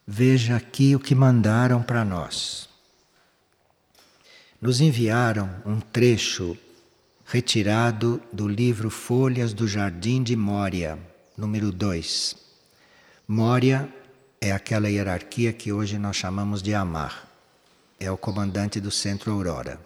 Veja 0.07 0.55
aqui 0.55 0.95
o 0.95 0.99
que 0.99 1.15
mandaram 1.15 1.81
para 1.81 2.05
nós 2.05 2.65
nos 4.65 4.81
enviaram 4.81 5.61
um 5.63 5.79
trecho 5.79 6.57
retirado 7.23 8.19
do 8.33 8.47
livro 8.47 8.89
Folhas 8.89 9.53
do 9.53 9.67
Jardim 9.67 10.23
de 10.23 10.35
Mória, 10.35 10.97
número 11.37 11.71
2. 11.71 12.35
Mória 13.27 13.87
é 14.41 14.51
aquela 14.51 14.89
hierarquia 14.89 15.53
que 15.53 15.71
hoje 15.71 15.99
nós 15.99 16.15
chamamos 16.15 16.63
de 16.63 16.73
Amar. 16.73 17.29
É 17.99 18.09
o 18.09 18.17
comandante 18.17 18.79
do 18.79 18.89
Centro 18.89 19.31
Aurora. 19.31 19.79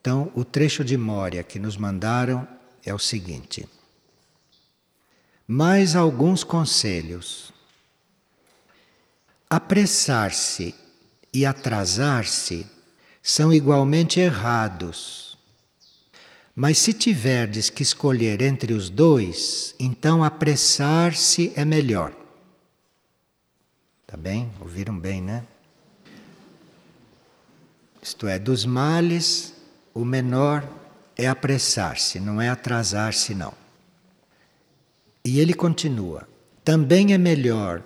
Então, 0.00 0.32
o 0.34 0.42
trecho 0.42 0.82
de 0.82 0.96
Mória 0.96 1.42
que 1.42 1.58
nos 1.58 1.76
mandaram 1.76 2.48
é 2.84 2.94
o 2.94 2.98
seguinte: 2.98 3.68
Mais 5.46 5.94
alguns 5.94 6.42
conselhos. 6.42 7.52
Apressar-se 9.52 10.72
e 11.34 11.44
atrasar-se 11.44 12.64
são 13.20 13.52
igualmente 13.52 14.20
errados. 14.20 15.36
Mas 16.54 16.78
se 16.78 16.92
tiverdes 16.92 17.68
que 17.68 17.82
escolher 17.82 18.42
entre 18.42 18.72
os 18.72 18.88
dois, 18.88 19.74
então 19.80 20.22
apressar-se 20.22 21.52
é 21.56 21.64
melhor. 21.64 22.14
Tá 24.06 24.16
bem? 24.16 24.52
Ouviram 24.60 24.96
bem, 24.96 25.20
né? 25.20 25.44
Isto 28.00 28.28
é, 28.28 28.38
dos 28.38 28.64
males, 28.64 29.52
o 29.92 30.04
menor 30.04 30.64
é 31.16 31.26
apressar-se, 31.26 32.20
não 32.20 32.40
é 32.40 32.48
atrasar-se, 32.48 33.34
não. 33.34 33.52
E 35.24 35.40
ele 35.40 35.54
continua: 35.54 36.28
também 36.64 37.12
é 37.12 37.18
melhor 37.18 37.82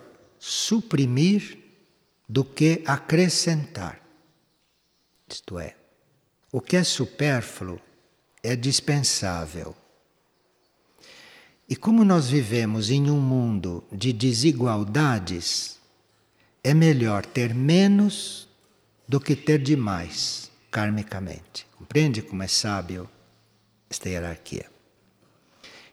suprimir 0.47 1.57
do 2.29 2.45
que 2.45 2.83
acrescentar. 2.85 3.99
Isto 5.27 5.59
é, 5.59 5.75
o 6.53 6.61
que 6.61 6.77
é 6.77 6.85
supérfluo 6.85 7.81
é 8.43 8.55
dispensável. 8.55 9.75
E 11.67 11.75
como 11.75 12.05
nós 12.05 12.29
vivemos 12.29 12.91
em 12.91 13.11
um 13.11 13.19
mundo 13.19 13.83
de 13.91 14.13
desigualdades, 14.13 15.79
é 16.63 16.75
melhor 16.75 17.25
ter 17.25 17.55
menos 17.55 18.47
do 19.09 19.19
que 19.19 19.35
ter 19.35 19.59
demais, 19.59 20.51
karmicamente. 20.71 21.67
Compreende 21.79 22.21
como 22.21 22.43
é 22.43 22.49
sábio 22.49 23.09
esta 23.89 24.11
hierarquia? 24.11 24.67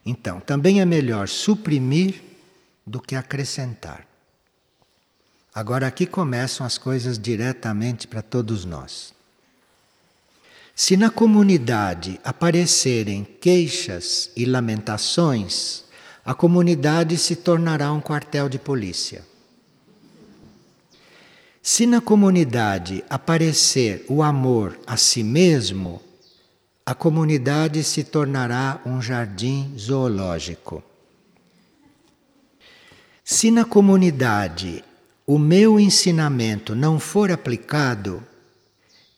Então, 0.04 0.40
também 0.40 0.82
é 0.82 0.84
melhor 0.84 1.26
suprimir 1.26 2.22
do 2.86 3.00
que 3.00 3.16
acrescentar. 3.16 4.11
Agora 5.54 5.86
aqui 5.86 6.06
começam 6.06 6.64
as 6.64 6.78
coisas 6.78 7.18
diretamente 7.18 8.08
para 8.08 8.22
todos 8.22 8.64
nós. 8.64 9.12
Se 10.74 10.96
na 10.96 11.10
comunidade 11.10 12.18
aparecerem 12.24 13.22
queixas 13.38 14.30
e 14.34 14.46
lamentações, 14.46 15.84
a 16.24 16.32
comunidade 16.32 17.18
se 17.18 17.36
tornará 17.36 17.92
um 17.92 18.00
quartel 18.00 18.48
de 18.48 18.58
polícia. 18.58 19.26
Se 21.62 21.86
na 21.86 22.00
comunidade 22.00 23.04
aparecer 23.10 24.06
o 24.08 24.22
amor 24.22 24.78
a 24.86 24.96
si 24.96 25.22
mesmo, 25.22 26.00
a 26.84 26.94
comunidade 26.94 27.84
se 27.84 28.02
tornará 28.02 28.80
um 28.86 29.02
jardim 29.02 29.74
zoológico. 29.78 30.82
Se 33.22 33.50
na 33.50 33.64
comunidade 33.64 34.82
o 35.26 35.38
meu 35.38 35.78
ensinamento 35.78 36.74
não 36.74 36.98
for 36.98 37.30
aplicado, 37.30 38.22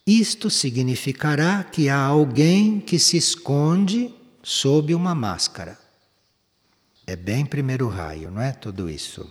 isto 0.06 0.50
significará 0.50 1.64
que 1.64 1.88
há 1.88 1.98
alguém 1.98 2.78
que 2.78 2.98
se 2.98 3.16
esconde 3.16 4.14
sob 4.42 4.94
uma 4.94 5.14
máscara. 5.14 5.78
É 7.06 7.16
bem 7.16 7.44
primeiro 7.46 7.88
raio, 7.88 8.30
não 8.30 8.40
é? 8.40 8.52
Tudo 8.52 8.88
isso. 8.90 9.30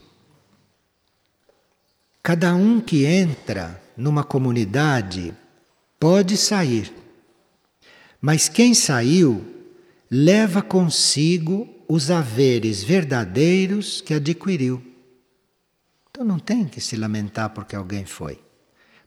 Cada 2.22 2.56
um 2.56 2.80
que 2.80 3.06
entra 3.06 3.82
numa 3.96 4.24
comunidade 4.24 5.34
pode 6.00 6.38
sair, 6.38 6.92
mas 8.20 8.48
quem 8.50 8.74
saiu 8.74 9.46
leva 10.10 10.62
consigo 10.62 11.68
os 11.88 12.10
haveres 12.10 12.84
verdadeiros 12.84 14.02
que 14.02 14.14
adquiriu. 14.14 14.93
Então 16.16 16.24
não 16.24 16.38
tem 16.38 16.66
que 16.66 16.80
se 16.80 16.96
lamentar 16.96 17.50
porque 17.50 17.76
alguém 17.76 18.06
foi. 18.06 18.40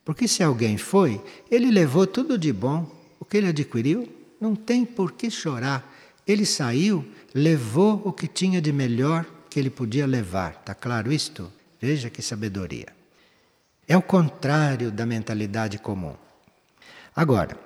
Porque 0.04 0.26
se 0.26 0.42
alguém 0.42 0.76
foi, 0.76 1.22
ele 1.48 1.70
levou 1.70 2.04
tudo 2.04 2.36
de 2.36 2.52
bom, 2.52 2.84
o 3.20 3.24
que 3.24 3.36
ele 3.36 3.46
adquiriu, 3.46 4.12
não 4.40 4.56
tem 4.56 4.84
por 4.84 5.12
que 5.12 5.30
chorar 5.30 5.94
Ele 6.26 6.44
saiu, 6.44 7.08
levou 7.32 8.02
o 8.04 8.12
que 8.12 8.26
tinha 8.26 8.60
de 8.60 8.72
melhor 8.72 9.24
que 9.48 9.60
ele 9.60 9.70
podia 9.70 10.04
levar. 10.04 10.50
Está 10.50 10.74
claro 10.74 11.12
isto? 11.12 11.52
Veja 11.80 12.10
que 12.10 12.20
sabedoria. 12.20 12.88
É 13.86 13.96
o 13.96 14.02
contrário 14.02 14.90
da 14.90 15.06
mentalidade 15.06 15.78
comum. 15.78 16.16
Agora, 17.14 17.56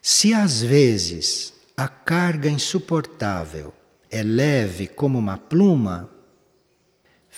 se 0.00 0.32
às 0.32 0.62
vezes 0.62 1.52
a 1.76 1.86
carga 1.86 2.48
insuportável 2.48 3.74
é 4.10 4.22
leve 4.22 4.86
como 4.86 5.18
uma 5.18 5.36
pluma, 5.36 6.08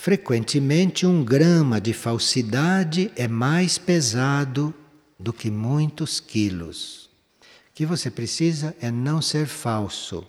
frequentemente 0.02 1.06
um 1.06 1.24
grama 1.24 1.80
de 1.80 1.92
falsidade 1.92 3.12
é 3.14 3.28
mais 3.28 3.78
pesado 3.78 4.74
do 5.16 5.32
que 5.32 5.48
muitos 5.48 6.18
quilos. 6.18 7.04
O 7.70 7.72
que 7.72 7.86
você 7.86 8.10
precisa 8.10 8.74
é 8.80 8.90
não 8.90 9.22
ser 9.22 9.46
falso, 9.46 10.26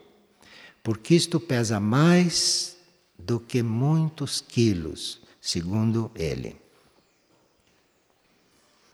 porque 0.84 1.15
isto 1.15 1.39
pesa 1.39 1.80
mais 1.80 2.77
do 3.18 3.39
que 3.39 3.63
muitos 3.63 4.39
quilos, 4.42 5.20
segundo 5.42 6.12
ele. 6.13 6.56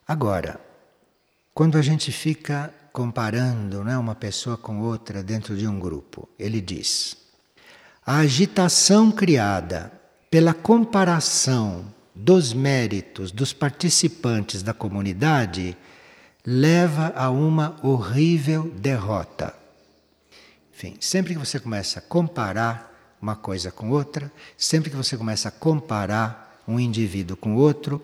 Agora, 0.07 0.61
quando 1.53 1.77
a 1.77 1.81
gente 1.81 2.09
fica 2.09 2.73
comparando 2.93 3.83
né, 3.83 3.97
uma 3.97 4.15
pessoa 4.15 4.55
com 4.55 4.79
outra 4.79 5.21
dentro 5.21 5.57
de 5.57 5.67
um 5.67 5.77
grupo, 5.77 6.29
ele 6.39 6.61
diz: 6.61 7.17
a 8.05 8.19
agitação 8.19 9.11
criada 9.11 9.98
pela 10.29 10.53
comparação 10.53 11.85
dos 12.13 12.53
méritos 12.53 13.31
dos 13.31 13.53
participantes 13.53 14.61
da 14.61 14.73
comunidade 14.73 15.75
leva 16.45 17.13
a 17.15 17.29
uma 17.29 17.77
horrível 17.81 18.69
derrota. 18.77 19.55
Enfim, 20.73 20.95
sempre 20.99 21.33
que 21.33 21.39
você 21.39 21.59
começa 21.59 21.99
a 21.99 22.01
comparar 22.01 23.17
uma 23.21 23.35
coisa 23.35 23.71
com 23.71 23.89
outra, 23.89 24.31
sempre 24.57 24.89
que 24.89 24.95
você 24.95 25.17
começa 25.17 25.49
a 25.49 25.51
comparar 25.51 26.61
um 26.67 26.79
indivíduo 26.79 27.35
com 27.35 27.55
outro, 27.55 28.01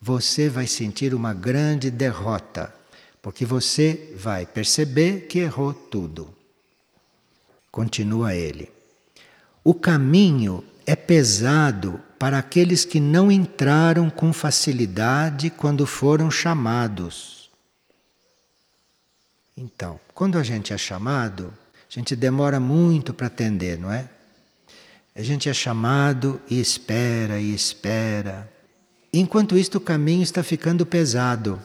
você 0.00 0.48
vai 0.48 0.66
sentir 0.66 1.14
uma 1.14 1.34
grande 1.34 1.90
derrota, 1.90 2.72
porque 3.20 3.44
você 3.44 4.14
vai 4.16 4.46
perceber 4.46 5.26
que 5.26 5.40
errou 5.40 5.74
tudo. 5.74 6.32
Continua 7.70 8.34
ele. 8.34 8.70
O 9.64 9.74
caminho 9.74 10.64
é 10.86 10.94
pesado 10.94 12.00
para 12.18 12.38
aqueles 12.38 12.84
que 12.84 13.00
não 13.00 13.30
entraram 13.30 14.08
com 14.08 14.32
facilidade 14.32 15.50
quando 15.50 15.84
foram 15.84 16.30
chamados. 16.30 17.50
Então, 19.56 19.98
quando 20.14 20.38
a 20.38 20.42
gente 20.42 20.72
é 20.72 20.78
chamado, 20.78 21.52
a 21.90 21.92
gente 21.92 22.14
demora 22.14 22.60
muito 22.60 23.12
para 23.12 23.26
atender, 23.26 23.78
não 23.78 23.90
é? 23.90 24.08
A 25.14 25.22
gente 25.22 25.48
é 25.48 25.54
chamado 25.54 26.40
e 26.48 26.60
espera 26.60 27.40
e 27.40 27.54
espera. 27.54 28.50
Enquanto 29.12 29.56
isto, 29.56 29.78
o 29.78 29.80
caminho 29.80 30.22
está 30.22 30.42
ficando 30.42 30.84
pesado. 30.86 31.60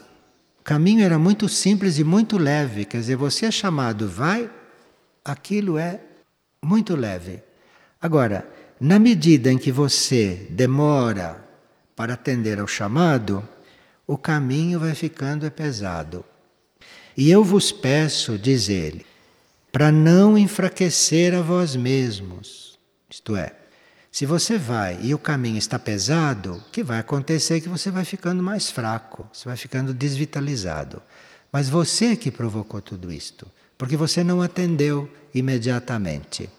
O 0.59 0.63
caminho 0.63 1.03
era 1.03 1.19
muito 1.19 1.49
simples 1.49 1.99
e 1.99 2.03
muito 2.03 2.37
leve, 2.37 2.85
quer 2.85 2.99
dizer, 2.99 3.17
você 3.17 3.47
é 3.47 3.51
chamado, 3.51 4.07
vai, 4.07 4.49
aquilo 5.25 5.77
é 5.77 5.99
muito 6.63 6.95
leve. 6.95 7.43
Agora, 7.99 8.47
na 8.81 8.97
medida 8.97 9.51
em 9.51 9.59
que 9.59 9.71
você 9.71 10.47
demora 10.49 11.39
para 11.95 12.15
atender 12.15 12.59
ao 12.59 12.65
chamado, 12.65 13.47
o 14.07 14.17
caminho 14.17 14.79
vai 14.79 14.95
ficando 14.95 15.49
pesado. 15.51 16.25
E 17.15 17.29
eu 17.29 17.43
vos 17.43 17.71
peço, 17.71 18.39
diz 18.39 18.69
ele, 18.69 19.05
para 19.71 19.91
não 19.91 20.35
enfraquecer 20.35 21.35
a 21.35 21.43
vós 21.43 21.75
mesmos. 21.75 22.79
Isto 23.07 23.35
é, 23.35 23.53
se 24.11 24.25
você 24.25 24.57
vai 24.57 24.97
e 24.99 25.13
o 25.13 25.19
caminho 25.19 25.59
está 25.59 25.77
pesado, 25.77 26.55
o 26.55 26.71
que 26.71 26.81
vai 26.81 26.97
acontecer 26.97 27.57
é 27.57 27.61
que 27.61 27.69
você 27.69 27.91
vai 27.91 28.03
ficando 28.03 28.41
mais 28.41 28.71
fraco, 28.71 29.29
você 29.31 29.47
vai 29.47 29.57
ficando 29.57 29.93
desvitalizado. 29.93 30.99
Mas 31.51 31.69
você 31.69 32.13
é 32.13 32.15
que 32.15 32.31
provocou 32.31 32.81
tudo 32.81 33.13
isto, 33.13 33.45
porque 33.77 33.95
você 33.95 34.23
não 34.23 34.41
atendeu 34.41 35.07
imediatamente. 35.35 36.49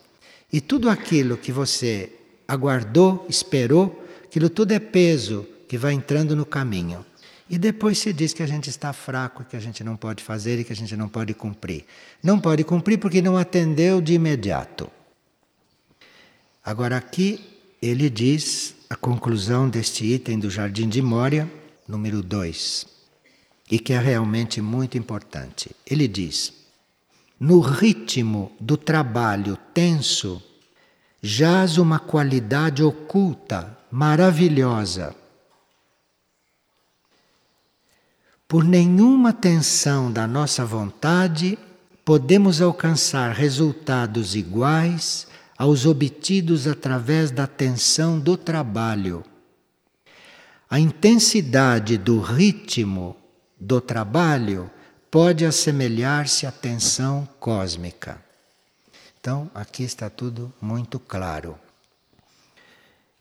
E 0.52 0.60
tudo 0.60 0.90
aquilo 0.90 1.36
que 1.36 1.50
você 1.50 2.12
aguardou, 2.46 3.24
esperou, 3.28 4.04
aquilo 4.24 4.50
tudo 4.50 4.72
é 4.72 4.78
peso 4.78 5.46
que 5.66 5.78
vai 5.78 5.94
entrando 5.94 6.36
no 6.36 6.44
caminho. 6.44 7.04
E 7.48 7.58
depois 7.58 7.98
se 7.98 8.12
diz 8.12 8.32
que 8.32 8.42
a 8.42 8.46
gente 8.46 8.68
está 8.68 8.92
fraco, 8.92 9.44
que 9.44 9.56
a 9.56 9.60
gente 9.60 9.82
não 9.82 9.96
pode 9.96 10.22
fazer 10.22 10.58
e 10.58 10.64
que 10.64 10.72
a 10.72 10.76
gente 10.76 10.96
não 10.96 11.08
pode 11.08 11.34
cumprir. 11.34 11.84
Não 12.22 12.38
pode 12.38 12.64
cumprir 12.64 12.98
porque 12.98 13.22
não 13.22 13.36
atendeu 13.36 14.00
de 14.00 14.14
imediato. 14.14 14.90
Agora, 16.64 16.96
aqui 16.96 17.40
ele 17.80 18.08
diz 18.08 18.74
a 18.88 18.94
conclusão 18.94 19.68
deste 19.68 20.04
item 20.04 20.38
do 20.38 20.48
Jardim 20.50 20.88
de 20.88 21.02
Mória, 21.02 21.50
número 21.88 22.22
2, 22.22 22.86
e 23.70 23.78
que 23.78 23.92
é 23.92 23.98
realmente 23.98 24.60
muito 24.60 24.96
importante. 24.96 25.74
Ele 25.86 26.06
diz: 26.06 26.52
no 27.42 27.58
ritmo 27.58 28.52
do 28.60 28.76
trabalho 28.76 29.58
tenso 29.74 30.40
jaz 31.20 31.76
uma 31.76 31.98
qualidade 31.98 32.84
oculta, 32.84 33.76
maravilhosa. 33.90 35.12
Por 38.46 38.62
nenhuma 38.62 39.32
tensão 39.32 40.12
da 40.12 40.24
nossa 40.24 40.64
vontade 40.64 41.58
podemos 42.04 42.62
alcançar 42.62 43.32
resultados 43.32 44.36
iguais 44.36 45.26
aos 45.58 45.84
obtidos 45.84 46.68
através 46.68 47.32
da 47.32 47.48
tensão 47.48 48.20
do 48.20 48.36
trabalho. 48.36 49.24
A 50.70 50.78
intensidade 50.78 51.98
do 51.98 52.20
ritmo 52.20 53.16
do 53.58 53.80
trabalho 53.80 54.70
pode 55.12 55.44
assemelhar-se 55.44 56.46
à 56.46 56.50
tensão 56.50 57.28
cósmica. 57.38 58.18
Então, 59.20 59.50
aqui 59.54 59.82
está 59.82 60.08
tudo 60.08 60.50
muito 60.58 60.98
claro. 60.98 61.58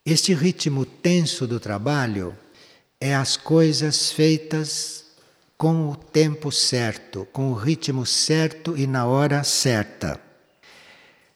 Este 0.06 0.34
ritmo 0.34 0.86
tenso 0.86 1.46
do 1.46 1.60
trabalho 1.60 2.34
é 2.98 3.14
as 3.14 3.36
coisas 3.36 4.10
feitas 4.10 5.04
com 5.58 5.90
o 5.90 5.96
tempo 5.98 6.50
certo, 6.50 7.28
com 7.34 7.52
o 7.52 7.56
ritmo 7.56 8.06
certo 8.06 8.78
e 8.78 8.88
na 8.88 9.06
hora 9.06 9.44
certa. 9.44 10.18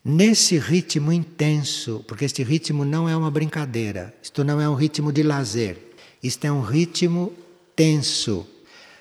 Nesse 0.05 0.57
ritmo 0.57 1.11
intenso, 1.11 2.01
porque 2.07 2.23
este 2.23 2.43
ritmo 2.43 2.85
não 2.85 3.09
é 3.09 3.17
uma 3.17 3.29
brincadeira, 3.29 4.15
isto 4.23 4.41
não 4.41 4.61
é 4.61 4.69
um 4.69 4.75
ritmo 4.75 5.11
de 5.11 5.21
lazer, 5.21 5.77
isto 6.23 6.45
é 6.45 6.51
um 6.51 6.61
ritmo 6.61 7.33
tenso. 7.75 8.54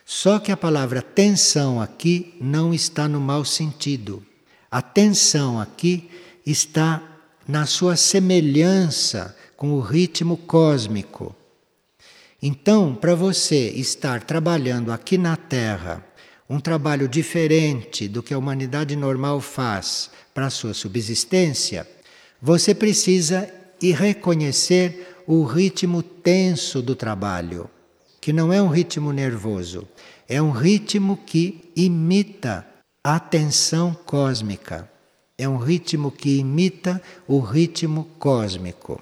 Só 0.04 0.38
que 0.38 0.52
a 0.52 0.56
palavra 0.56 1.00
tensão 1.00 1.80
aqui 1.80 2.34
não 2.40 2.74
está 2.74 3.08
no 3.08 3.20
mau 3.20 3.44
sentido. 3.44 4.24
A 4.70 4.82
tensão 4.82 5.60
aqui 5.60 6.10
está 6.44 7.02
na 7.48 7.64
sua 7.64 7.96
semelhança 7.96 9.34
com 9.56 9.72
o 9.72 9.80
ritmo 9.80 10.36
cósmico. 10.36 11.34
Então, 12.42 12.94
para 12.94 13.14
você 13.14 13.70
estar 13.70 14.22
trabalhando 14.22 14.92
aqui 14.92 15.16
na 15.16 15.36
Terra, 15.36 16.04
um 16.48 16.60
trabalho 16.60 17.08
diferente 17.08 18.06
do 18.06 18.22
que 18.22 18.34
a 18.34 18.38
humanidade 18.38 18.94
normal 18.94 19.40
faz, 19.40 20.10
para 20.34 20.46
a 20.46 20.50
sua 20.50 20.74
subsistência, 20.74 21.88
você 22.42 22.74
precisa 22.74 23.50
ir 23.80 23.94
reconhecer 23.94 25.22
o 25.26 25.44
ritmo 25.44 26.02
tenso 26.02 26.82
do 26.82 26.94
trabalho, 26.94 27.70
que 28.24 28.32
não 28.32 28.50
é 28.50 28.62
um 28.62 28.68
ritmo 28.68 29.12
nervoso, 29.12 29.86
é 30.26 30.40
um 30.40 30.50
ritmo 30.50 31.18
que 31.26 31.70
imita 31.76 32.66
a 33.04 33.20
tensão 33.20 33.92
cósmica. 33.92 34.90
É 35.36 35.46
um 35.46 35.58
ritmo 35.58 36.10
que 36.10 36.38
imita 36.38 37.02
o 37.28 37.38
ritmo 37.38 38.08
cósmico. 38.18 38.98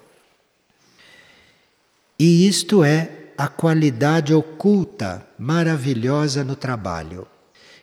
E 2.19 2.45
isto 2.45 2.83
é 2.83 3.31
a 3.37 3.47
qualidade 3.47 4.33
oculta, 4.33 5.25
maravilhosa 5.39 6.43
no 6.43 6.57
trabalho. 6.57 7.25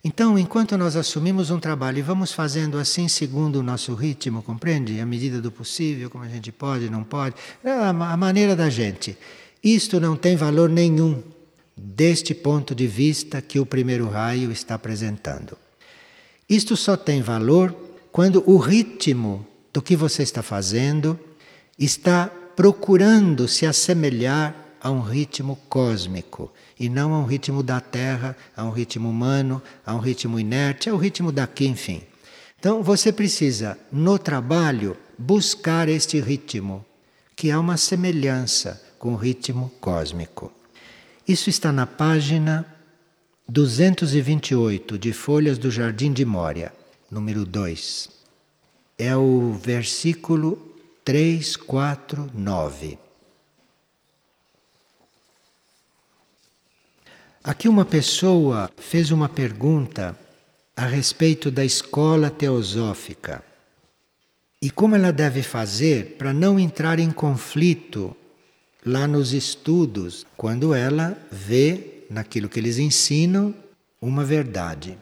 Então, 0.05 0.39
enquanto 0.39 0.77
nós 0.77 0.95
assumimos 0.95 1.51
um 1.51 1.59
trabalho 1.59 2.01
e 2.01 2.03
vamos 2.03 2.33
fazendo 2.33 2.77
assim 2.77 3.09
segundo 3.09 3.61
o 3.61 3.63
nosso 3.63 3.95
ritmo, 3.95 4.43
compreende? 4.43 5.01
À 5.01 5.07
medida 5.07 5.41
do 5.41 5.51
possível, 5.51 6.11
como 6.11 6.25
a 6.25 6.29
gente 6.29 6.53
pode, 6.53 6.91
não 6.91 7.03
pode, 7.03 7.35
é 7.65 7.71
a 7.71 7.95
maneira 7.95 8.55
da 8.55 8.69
gente. 8.69 9.17
Isto 9.63 10.01
não 10.01 10.17
tem 10.17 10.37
valor 10.37 10.71
nenhum 10.71 11.23
deste 11.77 12.35
ponto 12.35 12.75
de 12.75 12.87
vista 12.87 13.43
que 13.43 13.61
o 13.61 13.67
primeiro 13.67 14.09
raio 14.09 14.51
está 14.51 14.75
apresentando. 14.75 15.57
Isto 16.49 16.77
só 16.77 16.97
tem 16.97 17.21
valor 17.21 17.75
quando 18.11 18.43
o 18.47 18.57
ritmo 18.57 19.47
do 19.73 19.83
que 19.83 19.95
você 19.95 20.23
está 20.23 20.43
fazendo 20.43 21.19
está 21.79 22.27
procurando 22.57 23.47
se 23.47 23.67
assemelhar 23.67 24.55
a 24.81 24.91
um 24.91 25.01
ritmo 25.01 25.59
cósmico 25.69 26.51
e 26.79 26.89
não 26.89 27.15
a 27.15 27.19
um 27.19 27.27
ritmo 27.27 27.63
da 27.63 27.81
Terra, 27.81 28.37
a 28.57 28.65
um 28.65 28.71
ritmo 28.71 29.09
humano, 29.09 29.63
a 29.85 29.95
um 29.95 29.99
ritmo 29.99 30.41
inerte, 30.41 30.89
ao 30.89 30.97
ritmo 30.97 31.31
daqui, 31.31 31.67
enfim. 31.67 32.03
Então 32.59 32.83
você 32.83 33.13
precisa, 33.13 33.79
no 33.93 34.19
trabalho, 34.19 34.97
buscar 35.19 35.89
este 35.89 36.19
ritmo, 36.19 36.85
que 37.37 37.51
é 37.51 37.57
uma 37.57 37.77
semelhança 37.77 38.90
com 39.01 39.15
o 39.15 39.17
ritmo 39.17 39.73
cósmico. 39.81 40.53
Isso 41.27 41.51
está 41.51 41.73
na 41.73 41.87
página 41.87 42.67
228 43.49 44.99
de 44.99 45.15
Folhas 45.15 45.57
do 45.57 45.71
Jardim 45.71 46.13
de 46.13 46.27
Mória, 46.27 46.71
número 47.11 47.47
2. 47.47 48.11
É 48.99 49.17
o 49.17 49.55
versículo 49.55 50.77
349. 51.03 52.99
Aqui 57.43 57.71
uma 57.71 57.87
pessoa 57.87 58.71
fez 58.77 59.11
uma 59.11 59.31
pergunta 59.31 60.15
a 60.77 60.85
respeito 60.85 61.51
da 61.51 61.65
escola 61.65 62.29
teosófica 62.29 63.43
e 64.61 64.71
como 64.71 64.95
ela 64.95 65.11
deve 65.11 65.43
fazer 65.43 66.17
para 66.19 66.35
não 66.35 66.61
entrar 66.61 66.99
em 66.99 67.11
conflito 67.11 68.15
lá 68.85 69.07
nos 69.07 69.33
estudos, 69.33 70.27
quando 70.37 70.75
ela 70.75 71.17
vê 71.31 72.05
naquilo 72.11 72.49
que 72.49 72.59
eles 72.59 72.79
ensinam 72.79 73.55
uma 74.01 74.25
verdade. 74.25 74.99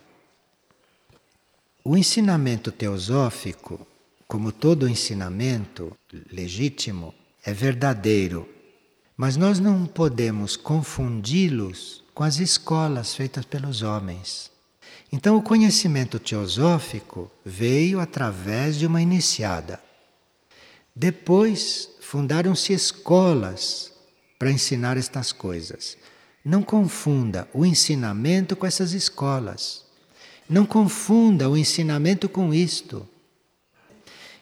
O 1.84 1.96
ensinamento 1.96 2.70
teosófico, 2.70 3.86
como 4.26 4.52
todo 4.52 4.88
ensinamento 4.88 5.96
legítimo, 6.30 7.14
é 7.44 7.52
verdadeiro, 7.52 8.48
mas 9.16 9.36
nós 9.36 9.58
não 9.58 9.86
podemos 9.86 10.56
confundi-los 10.56 12.04
com 12.14 12.24
as 12.24 12.38
escolas 12.38 13.14
feitas 13.14 13.44
pelos 13.44 13.82
homens. 13.82 14.50
Então, 15.10 15.36
o 15.36 15.42
conhecimento 15.42 16.18
teosófico 16.18 17.30
veio 17.44 18.00
através 18.00 18.78
de 18.78 18.86
uma 18.86 19.00
iniciada. 19.00 19.80
Depois, 20.98 21.90
fundaram-se 22.00 22.72
escolas 22.72 23.92
para 24.36 24.50
ensinar 24.50 24.96
estas 24.96 25.30
coisas. 25.30 25.96
Não 26.44 26.60
confunda 26.60 27.48
o 27.54 27.64
ensinamento 27.64 28.56
com 28.56 28.66
essas 28.66 28.92
escolas. 28.92 29.84
Não 30.50 30.66
confunda 30.66 31.48
o 31.48 31.56
ensinamento 31.56 32.28
com 32.28 32.52
isto. 32.52 33.08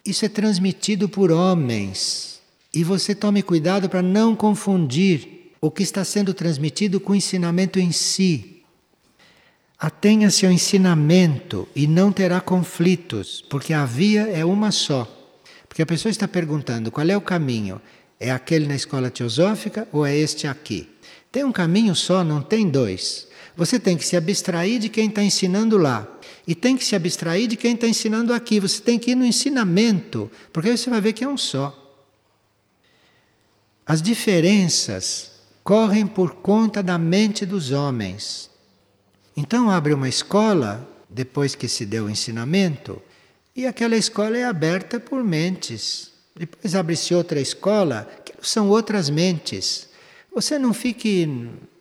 Isso 0.03 0.25
é 0.25 0.29
transmitido 0.29 1.07
por 1.07 1.29
homens. 1.29 2.41
E 2.73 2.83
você 2.83 3.13
tome 3.13 3.43
cuidado 3.43 3.87
para 3.87 4.01
não 4.01 4.35
confundir 4.35 5.53
o 5.61 5.69
que 5.69 5.83
está 5.83 6.03
sendo 6.03 6.33
transmitido 6.33 6.99
com 6.99 7.11
o 7.11 7.15
ensinamento 7.15 7.77
em 7.77 7.91
si. 7.91 8.63
Atenha-se 9.77 10.43
ao 10.43 10.51
ensinamento 10.51 11.67
e 11.75 11.85
não 11.85 12.11
terá 12.11 12.41
conflitos, 12.41 13.45
porque 13.47 13.73
a 13.73 13.85
via 13.85 14.23
é 14.23 14.43
uma 14.43 14.71
só. 14.71 15.16
Porque 15.67 15.81
a 15.81 15.85
pessoa 15.85 16.09
está 16.09 16.27
perguntando 16.27 16.91
qual 16.91 17.07
é 17.07 17.15
o 17.15 17.21
caminho: 17.21 17.81
é 18.19 18.31
aquele 18.31 18.67
na 18.67 18.75
escola 18.75 19.09
teosófica 19.09 19.87
ou 19.91 20.05
é 20.05 20.15
este 20.15 20.47
aqui? 20.47 20.89
Tem 21.31 21.43
um 21.43 21.51
caminho 21.51 21.95
só, 21.95 22.23
não 22.23 22.41
tem 22.41 22.69
dois. 22.69 23.27
Você 23.55 23.79
tem 23.79 23.97
que 23.97 24.05
se 24.05 24.15
abstrair 24.15 24.79
de 24.79 24.87
quem 24.87 25.09
está 25.09 25.23
ensinando 25.23 25.77
lá. 25.77 26.07
E 26.47 26.53
tem 26.53 26.77
que 26.77 26.85
se 26.85 26.95
abstrair 26.95 27.47
de 27.47 27.57
quem 27.57 27.73
está 27.73 27.87
ensinando 27.87 28.33
aqui. 28.33 28.59
Você 28.59 28.81
tem 28.81 28.99
que 28.99 29.11
ir 29.11 29.15
no 29.15 29.25
ensinamento, 29.25 30.31
porque 30.53 30.69
aí 30.69 30.77
você 30.77 30.89
vai 30.89 31.01
ver 31.01 31.13
que 31.13 31.23
é 31.23 31.27
um 31.27 31.37
só. 31.37 31.75
As 33.85 34.01
diferenças 34.01 35.31
correm 35.63 36.05
por 36.05 36.35
conta 36.35 36.83
da 36.83 36.97
mente 36.97 37.45
dos 37.45 37.71
homens. 37.71 38.49
Então 39.35 39.69
abre 39.69 39.93
uma 39.93 40.07
escola, 40.07 40.87
depois 41.09 41.55
que 41.55 41.67
se 41.67 41.85
deu 41.85 42.05
o 42.05 42.09
ensinamento, 42.09 43.01
e 43.57 43.65
aquela 43.65 43.97
escola 43.97 44.37
é 44.37 44.45
aberta 44.45 44.99
por 44.99 45.23
mentes. 45.23 46.11
Depois 46.35 46.75
abre-se 46.75 47.15
outra 47.15 47.41
escola, 47.41 48.07
que 48.23 48.31
são 48.43 48.69
outras 48.69 49.09
mentes. 49.09 49.89
Você 50.31 50.59
não 50.59 50.75
fique 50.75 51.27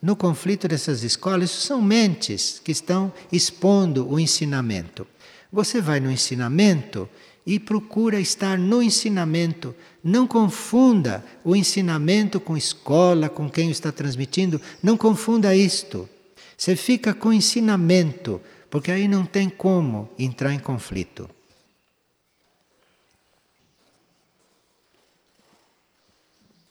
no 0.00 0.16
conflito 0.16 0.66
dessas 0.66 1.02
escolas, 1.02 1.50
isso 1.50 1.66
são 1.66 1.82
mentes 1.82 2.62
que 2.64 2.72
estão 2.72 3.12
expondo 3.30 4.10
o 4.10 4.18
ensinamento. 4.18 5.06
Você 5.52 5.82
vai 5.82 6.00
no 6.00 6.10
ensinamento 6.10 7.06
e 7.44 7.60
procura 7.60 8.18
estar 8.18 8.58
no 8.58 8.82
ensinamento. 8.82 9.74
Não 10.02 10.26
confunda 10.26 11.22
o 11.44 11.54
ensinamento 11.54 12.40
com 12.40 12.56
escola, 12.56 13.28
com 13.28 13.50
quem 13.50 13.70
está 13.70 13.92
transmitindo. 13.92 14.58
Não 14.82 14.96
confunda 14.96 15.54
isto. 15.54 16.08
Você 16.56 16.74
fica 16.74 17.12
com 17.12 17.34
ensinamento, 17.34 18.40
porque 18.70 18.90
aí 18.90 19.06
não 19.06 19.26
tem 19.26 19.50
como 19.50 20.08
entrar 20.18 20.54
em 20.54 20.58
conflito. 20.58 21.35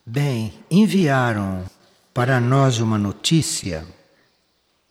Bem, 0.07 0.53
enviaram 0.69 1.65
para 2.13 2.39
nós 2.39 2.79
uma 2.79 2.95
notícia 2.95 3.83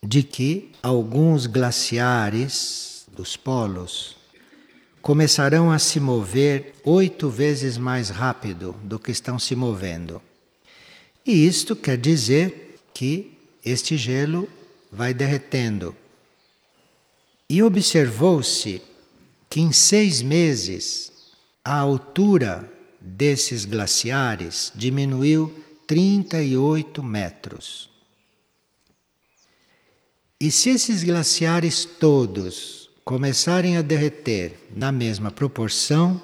de 0.02 0.24
que 0.24 0.72
alguns 0.82 1.46
glaciares 1.46 3.06
dos 3.16 3.36
polos 3.36 4.16
começarão 5.00 5.70
a 5.70 5.78
se 5.78 6.00
mover 6.00 6.74
oito 6.82 7.30
vezes 7.30 7.78
mais 7.78 8.08
rápido 8.08 8.74
do 8.82 8.98
que 8.98 9.12
estão 9.12 9.38
se 9.38 9.54
movendo. 9.54 10.20
E 11.24 11.46
isto 11.46 11.76
quer 11.76 11.96
dizer 11.96 12.80
que 12.92 13.38
este 13.64 13.96
gelo 13.96 14.48
vai 14.90 15.14
derretendo. 15.14 15.94
E 17.48 17.62
observou-se 17.62 18.82
que 19.48 19.60
em 19.60 19.70
seis 19.70 20.20
meses 20.20 21.12
a 21.64 21.78
altura 21.78 22.73
desses 23.04 23.66
glaciares 23.66 24.72
diminuiu 24.74 25.52
38 25.86 27.02
metros. 27.02 27.90
E 30.40 30.50
se 30.50 30.70
esses 30.70 31.04
glaciares 31.04 31.84
todos 31.84 32.88
começarem 33.04 33.76
a 33.76 33.82
derreter 33.82 34.58
na 34.74 34.90
mesma 34.90 35.30
proporção, 35.30 36.20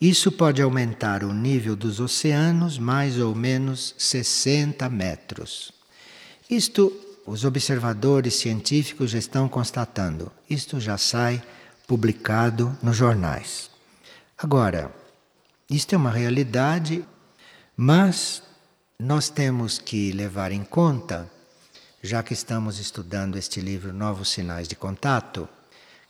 isso 0.00 0.30
pode 0.30 0.62
aumentar 0.62 1.24
o 1.24 1.34
nível 1.34 1.74
dos 1.74 1.98
oceanos 1.98 2.78
mais 2.78 3.18
ou 3.18 3.34
menos 3.34 3.94
60 3.98 4.88
metros. 4.88 5.72
Isto 6.48 6.92
os 7.26 7.44
observadores 7.44 8.34
científicos 8.34 9.10
já 9.10 9.18
estão 9.18 9.48
constatando. 9.48 10.32
Isto 10.48 10.80
já 10.80 10.96
sai 10.96 11.42
publicado 11.86 12.76
nos 12.82 12.96
jornais. 12.96 13.70
Agora, 14.38 14.99
isto 15.70 15.94
é 15.94 15.96
uma 15.96 16.10
realidade, 16.10 17.04
mas 17.76 18.42
nós 18.98 19.28
temos 19.28 19.78
que 19.78 20.10
levar 20.10 20.50
em 20.50 20.64
conta, 20.64 21.30
já 22.02 22.24
que 22.24 22.34
estamos 22.34 22.80
estudando 22.80 23.38
este 23.38 23.60
livro 23.60 23.92
Novos 23.92 24.30
Sinais 24.30 24.66
de 24.66 24.74
Contato, 24.74 25.48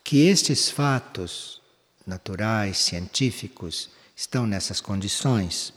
que 0.03 0.27
estes 0.27 0.71
fatos 0.71 1.61
naturais, 2.07 2.79
científicos, 2.79 3.91
estão 4.17 4.47
nessas 4.47 4.81
condições. 4.81 5.75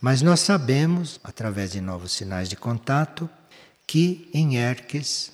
Mas 0.00 0.22
nós 0.22 0.38
sabemos, 0.40 1.18
através 1.24 1.72
de 1.72 1.80
novos 1.80 2.12
sinais 2.12 2.48
de 2.48 2.54
contato, 2.54 3.28
que 3.84 4.30
em 4.32 4.56
Erques 4.56 5.32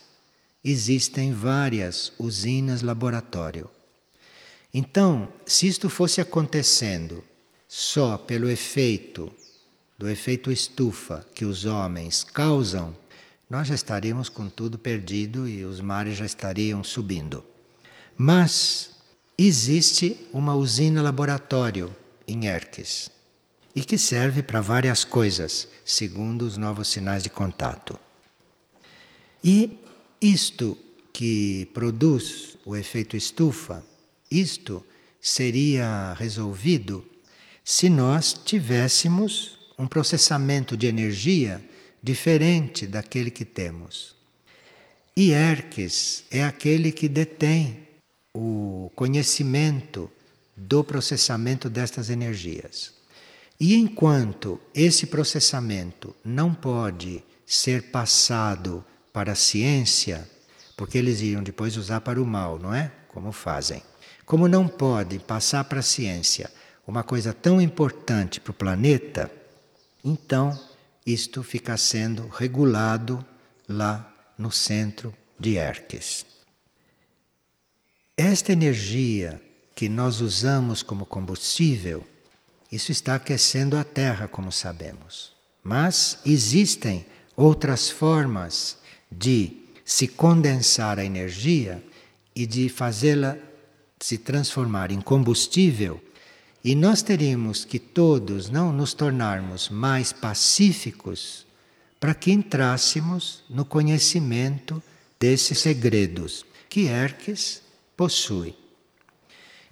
existem 0.65 1.35
várias 1.35 2.13
usinas 2.19 2.81
laboratório. 2.81 3.71
Então, 4.73 5.29
se 5.45 5.67
isto 5.67 5.91
fosse 5.91 6.21
acontecendo 6.21 7.25
só 7.73 8.19
pelo 8.19 8.51
efeito 8.51 9.33
do 9.97 10.09
efeito 10.09 10.51
estufa 10.51 11.25
que 11.33 11.45
os 11.45 11.65
homens 11.65 12.25
causam, 12.25 12.97
nós 13.49 13.69
já 13.69 13.77
estaríamos 13.77 14.29
com 14.29 14.49
tudo 14.49 14.77
perdido 14.77 15.47
e 15.47 15.65
os 15.65 15.81
mares 15.81 16.17
já 16.17 16.27
estariam 16.27 16.83
subindo. 16.83 17.45
Mas 18.17 18.91
existe 19.39 20.17
uma 20.33 20.53
usina 20.53 21.01
laboratório 21.01 21.95
em 22.27 22.47
Erques 22.47 23.09
e 23.73 23.85
que 23.85 23.97
serve 23.97 24.43
para 24.43 24.61
várias 24.61 25.05
coisas, 25.05 25.69
segundo 25.85 26.43
os 26.43 26.57
novos 26.57 26.89
sinais 26.89 27.23
de 27.23 27.31
contato. 27.31 27.97
E 29.45 29.79
isto 30.21 30.77
que 31.13 31.67
produz 31.73 32.57
o 32.67 32.75
efeito 32.75 33.17
estufa, 33.17 33.85
isto 34.29 34.85
seria 35.21 36.15
resolvido 36.15 37.07
se 37.71 37.89
nós 37.89 38.33
tivéssemos 38.33 39.57
um 39.79 39.87
processamento 39.87 40.77
de 40.77 40.89
energia 40.89 41.65
diferente 42.03 42.85
daquele 42.85 43.31
que 43.31 43.45
temos. 43.45 44.17
E 45.17 45.31
Erques 45.31 46.25
é 46.33 46.43
aquele 46.43 46.91
que 46.91 47.09
detém 47.09 47.87
o 48.35 48.91
conhecimento 48.97 50.11
do 50.57 50.83
processamento 50.83 51.71
destas 51.71 52.11
energias. 52.11 52.93
E 53.61 53.77
enquanto 53.77 54.61
esse 54.75 55.07
processamento 55.07 56.13
não 56.25 56.53
pode 56.53 57.23
ser 57.47 57.93
passado 57.93 58.85
para 59.13 59.31
a 59.31 59.37
ciência, 59.37 60.29
porque 60.77 60.99
eles 60.99 61.21
iam 61.21 61.41
depois 61.41 61.77
usar 61.77 62.01
para 62.01 62.21
o 62.21 62.27
mal, 62.27 62.59
não 62.59 62.75
é? 62.75 62.91
como 63.07 63.31
fazem. 63.31 63.81
Como 64.27 64.49
não 64.49 64.67
pode 64.67 65.21
passar 65.21 65.63
para 65.63 65.79
a 65.79 65.85
ciência 65.85 66.51
uma 66.87 67.03
coisa 67.03 67.33
tão 67.33 67.61
importante 67.61 68.41
para 68.41 68.51
o 68.51 68.55
planeta, 68.55 69.31
então 70.05 70.59
isto 71.07 71.43
fica 71.43 71.77
sendo 71.77 72.29
regulado 72.29 73.25
lá 73.69 74.13
no 74.37 74.51
centro 74.51 75.15
de 75.39 75.57
Erques. 75.57 76.27
Esta 78.17 78.53
energia 78.53 79.41
que 79.75 79.89
nós 79.89 80.21
usamos 80.21 80.83
como 80.83 81.07
combustível, 81.07 82.07
isso 82.71 82.93
está 82.93 83.15
aquecendo 83.15 83.77
a 83.77 83.85
Terra, 83.85 84.29
como 84.29 84.53
sabemos. 84.53 85.33
Mas 85.63 86.19
existem 86.25 87.07
outras 87.37 87.89
formas 87.89 88.79
de 89.11 89.57
se 89.85 90.07
condensar 90.07 90.99
a 90.99 91.05
energia 91.05 91.83
e 92.35 92.47
de 92.47 92.69
fazê-la 92.69 93.37
se 93.99 94.17
transformar 94.17 94.91
em 94.91 95.01
combustível, 95.01 96.01
e 96.63 96.75
nós 96.75 97.03
teríamos 97.03 97.65
que 97.65 97.79
todos 97.79 98.51
não 98.51 98.73
nos 98.73 98.93
tornarmos 98.93 99.69
mais 99.69 100.13
pacíficos 100.13 101.47
para 101.99 102.15
que 102.15 102.31
entrássemos 102.31 103.43
no 103.49 103.65
conhecimento 103.65 104.83
desses 105.19 105.59
segredos 105.59 106.45
que 106.69 106.87
Erques 106.87 107.63
possui. 107.97 108.55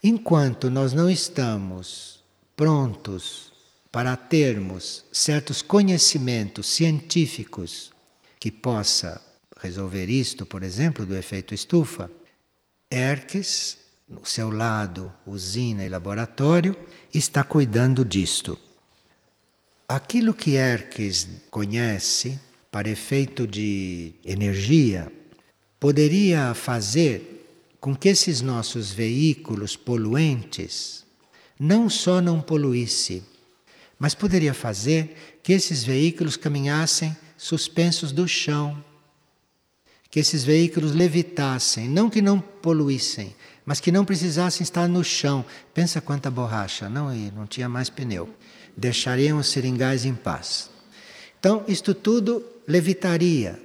Enquanto 0.02 0.70
nós 0.70 0.92
não 0.92 1.10
estamos 1.10 2.22
prontos 2.56 3.52
para 3.90 4.16
termos 4.16 5.04
certos 5.10 5.62
conhecimentos 5.62 6.66
científicos 6.66 7.92
que 8.38 8.50
possa 8.50 9.20
resolver 9.60 10.08
isto, 10.08 10.46
por 10.46 10.62
exemplo, 10.62 11.04
do 11.04 11.16
efeito 11.16 11.54
estufa, 11.54 12.10
Erques, 12.90 13.78
no 14.08 14.24
seu 14.24 14.50
lado, 14.50 15.12
usina 15.26 15.84
e 15.84 15.88
laboratório, 15.88 16.76
está 17.12 17.44
cuidando 17.44 18.04
disto. 18.04 18.58
Aquilo 19.86 20.32
que 20.32 20.56
Erques 20.56 21.28
conhece 21.50 22.38
para 22.70 22.88
efeito 22.88 23.46
de 23.46 24.12
energia 24.24 25.12
poderia 25.78 26.54
fazer 26.54 27.38
com 27.80 27.94
que 27.94 28.08
esses 28.08 28.40
nossos 28.40 28.90
veículos 28.90 29.76
poluentes 29.76 31.06
não 31.58 31.90
só 31.90 32.20
não 32.20 32.40
poluísse, 32.40 33.22
mas 33.98 34.14
poderia 34.14 34.54
fazer 34.54 35.38
que 35.42 35.52
esses 35.52 35.82
veículos 35.82 36.36
caminhassem 36.36 37.16
suspensos 37.36 38.12
do 38.12 38.28
chão, 38.28 38.82
que 40.10 40.20
esses 40.20 40.44
veículos 40.44 40.94
levitassem, 40.94 41.88
não 41.88 42.08
que 42.08 42.22
não 42.22 42.40
poluíssem, 42.40 43.34
mas 43.68 43.80
que 43.80 43.92
não 43.92 44.02
precisassem 44.02 44.64
estar 44.64 44.88
no 44.88 45.04
chão. 45.04 45.44
Pensa 45.74 46.00
quanta 46.00 46.30
borracha, 46.30 46.88
não, 46.88 47.14
e 47.14 47.30
não 47.30 47.46
tinha 47.46 47.68
mais 47.68 47.90
pneu. 47.90 48.34
Deixariam 48.74 49.36
os 49.38 49.48
seringais 49.48 50.06
em 50.06 50.14
paz. 50.14 50.70
Então, 51.38 51.62
isto 51.68 51.92
tudo 51.92 52.42
levitaria. 52.66 53.62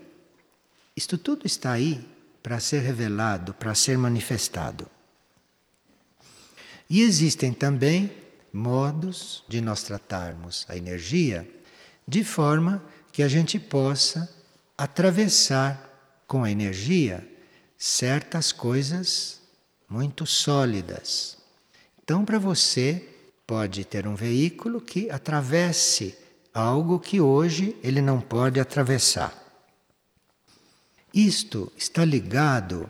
Isto 0.93 1.17
tudo 1.17 1.47
está 1.47 1.71
aí 1.71 2.05
para 2.43 2.59
ser 2.59 2.81
revelado, 2.81 3.53
para 3.53 3.73
ser 3.73 3.97
manifestado. 3.97 4.87
E 6.89 7.01
existem 7.01 7.53
também 7.53 8.11
modos 8.51 9.45
de 9.47 9.61
nós 9.61 9.83
tratarmos 9.83 10.65
a 10.67 10.75
energia 10.75 11.49
de 12.05 12.25
forma 12.25 12.83
que 13.09 13.23
a 13.23 13.29
gente 13.29 13.57
possa 13.57 14.29
atravessar 14.77 16.21
com 16.27 16.43
a 16.43 16.51
energia 16.51 17.25
certas 17.77 18.51
coisas 18.51 19.41
muito 19.93 20.25
sólidas. 20.25 21.37
Então, 22.03 22.25
para 22.25 22.39
você, 22.39 23.07
pode 23.45 23.85
ter 23.85 24.07
um 24.07 24.15
veículo 24.15 24.81
que 24.81 25.07
atravesse 25.11 26.17
algo 26.51 26.99
que 26.99 27.21
hoje 27.21 27.77
ele 27.83 28.01
não 28.01 28.19
pode 28.19 28.59
atravessar. 28.59 29.31
Isto 31.13 31.71
está 31.77 32.03
ligado 32.03 32.89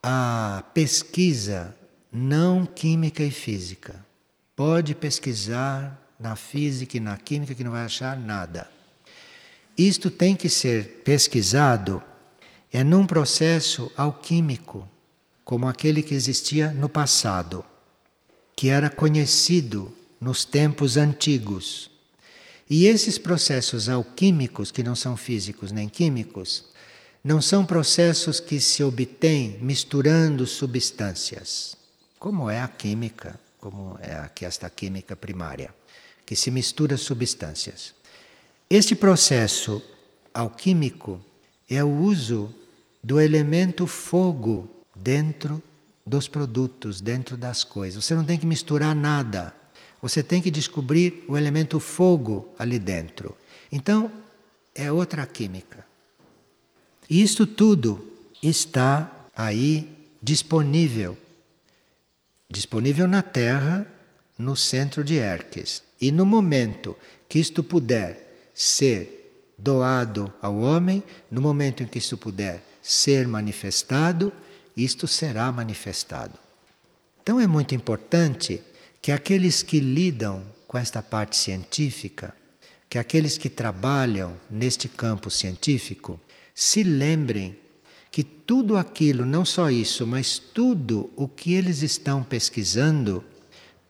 à 0.00 0.62
pesquisa 0.72 1.76
não 2.12 2.64
química 2.64 3.24
e 3.24 3.32
física. 3.32 4.06
Pode 4.54 4.94
pesquisar 4.94 6.00
na 6.20 6.36
física 6.36 6.98
e 6.98 7.00
na 7.00 7.16
química 7.16 7.52
que 7.52 7.64
não 7.64 7.72
vai 7.72 7.84
achar 7.84 8.16
nada. 8.16 8.70
Isto 9.76 10.08
tem 10.08 10.36
que 10.36 10.48
ser 10.48 11.02
pesquisado 11.04 12.00
é 12.72 12.84
num 12.84 13.06
processo 13.06 13.90
alquímico, 13.96 14.88
como 15.44 15.68
aquele 15.68 16.02
que 16.02 16.14
existia 16.14 16.72
no 16.72 16.88
passado, 16.88 17.64
que 18.54 18.68
era 18.68 18.88
conhecido 18.88 19.92
nos 20.20 20.44
tempos 20.44 20.96
antigos. 20.96 21.90
E 22.70 22.86
esses 22.86 23.18
processos 23.18 23.88
alquímicos, 23.88 24.70
que 24.70 24.82
não 24.82 24.94
são 24.94 25.16
físicos 25.16 25.72
nem 25.72 25.88
químicos, 25.88 26.66
não 27.24 27.40
são 27.40 27.64
processos 27.64 28.40
que 28.40 28.60
se 28.60 28.82
obtêm 28.82 29.58
misturando 29.60 30.46
substâncias, 30.46 31.76
como 32.18 32.48
é 32.48 32.60
a 32.60 32.68
química, 32.68 33.38
como 33.60 33.96
é 34.00 34.14
aqui 34.14 34.44
esta 34.44 34.68
química 34.70 35.14
primária, 35.14 35.74
que 36.24 36.34
se 36.34 36.50
mistura 36.50 36.96
substâncias. 36.96 37.94
Este 38.68 38.94
processo 38.94 39.82
alquímico 40.32 41.20
é 41.68 41.82
o 41.84 41.90
uso 41.90 42.52
do 43.02 43.20
elemento 43.20 43.86
fogo 43.86 44.81
dentro 44.94 45.62
dos 46.06 46.28
produtos, 46.28 47.00
dentro 47.00 47.36
das 47.36 47.64
coisas. 47.64 48.04
Você 48.04 48.14
não 48.14 48.24
tem 48.24 48.38
que 48.38 48.46
misturar 48.46 48.94
nada. 48.94 49.54
Você 50.00 50.22
tem 50.22 50.42
que 50.42 50.50
descobrir 50.50 51.24
o 51.28 51.36
elemento 51.36 51.78
fogo 51.78 52.52
ali 52.58 52.78
dentro. 52.78 53.36
Então, 53.70 54.10
é 54.74 54.90
outra 54.90 55.24
química. 55.26 55.86
E 57.08 57.22
isto 57.22 57.46
tudo 57.46 58.04
está 58.42 59.28
aí 59.36 59.88
disponível. 60.20 61.16
Disponível 62.50 63.06
na 63.06 63.22
Terra, 63.22 63.86
no 64.36 64.56
centro 64.56 65.04
de 65.04 65.14
Erques. 65.14 65.82
E 66.00 66.10
no 66.10 66.26
momento 66.26 66.96
que 67.28 67.38
isto 67.38 67.62
puder 67.62 68.50
ser 68.52 69.52
doado 69.56 70.32
ao 70.42 70.56
homem, 70.58 71.02
no 71.30 71.40
momento 71.40 71.82
em 71.82 71.86
que 71.86 71.98
isto 71.98 72.16
puder 72.16 72.62
ser 72.82 73.28
manifestado, 73.28 74.32
isto 74.76 75.06
será 75.06 75.50
manifestado. 75.52 76.38
Então 77.22 77.38
é 77.40 77.46
muito 77.46 77.74
importante 77.74 78.60
que 79.00 79.12
aqueles 79.12 79.62
que 79.62 79.80
lidam 79.80 80.42
com 80.66 80.78
esta 80.78 81.02
parte 81.02 81.36
científica, 81.36 82.34
que 82.88 82.98
aqueles 82.98 83.38
que 83.38 83.48
trabalham 83.48 84.36
neste 84.50 84.88
campo 84.88 85.30
científico, 85.30 86.20
se 86.54 86.82
lembrem 86.82 87.56
que 88.10 88.22
tudo 88.22 88.76
aquilo, 88.76 89.24
não 89.24 89.44
só 89.44 89.70
isso, 89.70 90.06
mas 90.06 90.38
tudo 90.38 91.10
o 91.16 91.26
que 91.26 91.54
eles 91.54 91.82
estão 91.82 92.22
pesquisando, 92.22 93.24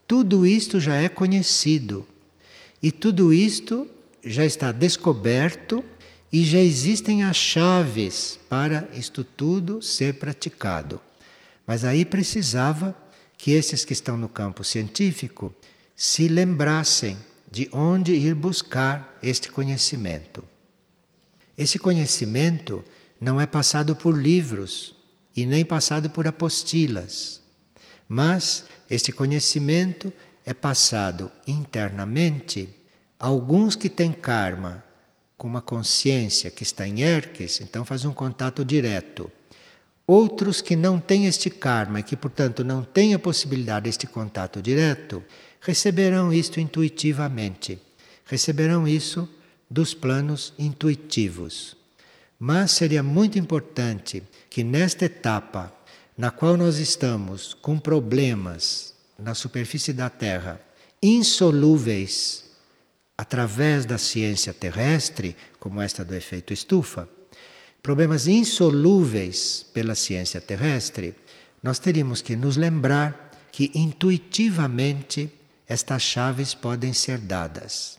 tudo 0.07 0.47
isto 0.47 0.79
já 0.79 0.95
é 0.95 1.09
conhecido. 1.09 2.07
E 2.83 2.93
tudo 2.93 3.33
isto 3.33 3.89
já 4.25 4.45
está 4.45 4.71
descoberto 4.71 5.85
e 6.33 6.45
já 6.45 6.59
existem 6.59 7.23
as 7.25 7.37
chaves 7.37 8.41
para 8.49 8.89
isto 8.95 9.23
tudo 9.23 9.83
ser 9.83 10.15
praticado. 10.15 11.01
Mas 11.67 11.85
aí 11.85 12.05
precisava 12.05 12.97
que 13.37 13.51
esses 13.51 13.85
que 13.85 13.93
estão 13.93 14.17
no 14.17 14.29
campo 14.29 14.65
científico 14.65 15.55
se 15.95 16.29
lembrassem 16.29 17.19
de 17.51 17.69
onde 17.71 18.15
ir 18.15 18.35
buscar 18.35 19.19
este 19.23 19.51
conhecimento. 19.51 20.43
Esse 21.57 21.79
conhecimento 21.79 22.83
não 23.21 23.39
é 23.39 23.47
passado 23.47 23.95
por 23.95 24.19
livros 24.19 24.97
e 25.37 25.45
nem 25.45 25.65
passado 25.65 26.09
por 26.09 26.27
apostilas, 26.27 27.43
mas 28.09 28.65
este 28.89 29.13
conhecimento 29.13 30.13
é 30.47 30.55
passado 30.55 31.31
internamente 31.47 32.69
a 33.19 33.27
alguns 33.27 33.77
que 33.77 33.89
têm 33.89 34.13
karma, 34.13 34.83
com 35.43 35.49
uma 35.49 35.61
consciência 35.61 36.53
que 36.53 36.63
está 36.63 36.87
em 36.87 37.03
Erques, 37.03 37.61
então 37.61 37.85
faz 37.85 38.05
um 38.05 38.13
contato 38.13 38.65
direto. 38.65 39.29
Outros 40.07 40.61
que 40.61 40.77
não 40.77 41.01
têm 41.01 41.27
este 41.27 41.51
karma 41.51 41.99
e 41.99 42.05
que, 42.05 42.15
portanto, 42.15 42.63
não 42.63 42.85
têm 42.85 43.13
a 43.13 43.19
possibilidade 43.19 43.87
deste 43.87 44.07
contato 44.07 44.63
direto, 44.63 45.21
receberão 45.61 46.33
isto 46.33 46.61
intuitivamente. 46.61 47.77
Receberão 48.25 48.87
isso 48.87 49.29
dos 49.69 49.95
planos 49.95 50.55
intuitivos. 50.57 51.77
Mas 52.39 52.71
seria 52.71 53.03
muito 53.03 53.37
importante 53.37 54.23
que 54.49 54.63
nesta 54.63 55.07
etapa, 55.07 55.73
na 56.17 56.31
qual 56.31 56.57
nós 56.57 56.79
estamos 56.79 57.53
com 57.53 57.81
problemas 57.81 58.95
na 59.19 59.35
superfície 59.35 59.93
da 59.93 60.09
Terra, 60.09 60.61
insolúveis 61.03 62.52
através 63.17 63.85
da 63.85 63.99
ciência 63.99 64.53
terrestre, 64.53 65.37
como 65.59 65.81
esta 65.81 66.05
do 66.05 66.15
efeito 66.15 66.53
estufa, 66.53 67.09
problemas 67.83 68.27
insolúveis 68.27 69.67
pela 69.73 69.95
ciência 69.95 70.41
terrestre, 70.41 71.15
nós 71.63 71.79
teríamos 71.79 72.23
que 72.23 72.37
nos 72.37 72.57
lembrar 72.57 73.31
que 73.51 73.71
intuitivamente 73.75 75.31
estas 75.69 76.03
chaves 76.03 76.55
podem 76.55 76.93
ser 76.93 77.19
dadas. 77.19 77.99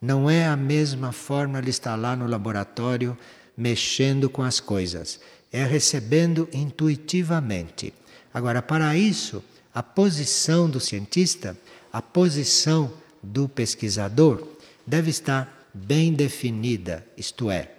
Não 0.00 0.28
é 0.28 0.46
a 0.46 0.56
mesma 0.56 1.12
forma 1.12 1.62
de 1.62 1.70
estar 1.70 1.96
lá 1.96 2.16
no 2.16 2.26
laboratório 2.26 3.16
mexendo 3.56 4.28
com 4.28 4.42
as 4.42 4.60
coisas, 4.60 5.20
é 5.52 5.64
recebendo 5.64 6.48
intuitivamente. 6.52 7.92
Agora, 8.32 8.62
para 8.62 8.96
isso, 8.96 9.42
a 9.74 9.82
posição 9.82 10.68
do 10.68 10.80
cientista, 10.80 11.56
a 11.92 12.00
posição 12.00 12.92
do 13.22 13.48
pesquisador 13.48 14.46
deve 14.86 15.10
estar 15.10 15.68
bem 15.72 16.12
definida, 16.12 17.06
isto 17.16 17.50
é, 17.50 17.70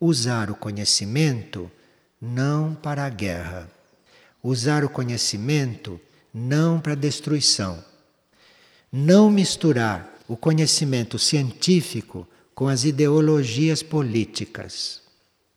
usar 0.00 0.50
o 0.50 0.54
conhecimento 0.54 1.70
não 2.20 2.74
para 2.74 3.04
a 3.04 3.08
guerra, 3.08 3.70
usar 4.42 4.84
o 4.84 4.88
conhecimento 4.88 6.00
não 6.32 6.80
para 6.80 6.92
a 6.92 6.96
destruição, 6.96 7.82
não 8.90 9.30
misturar 9.30 10.14
o 10.28 10.36
conhecimento 10.36 11.18
científico 11.18 12.26
com 12.54 12.68
as 12.68 12.84
ideologias 12.84 13.82
políticas. 13.82 15.02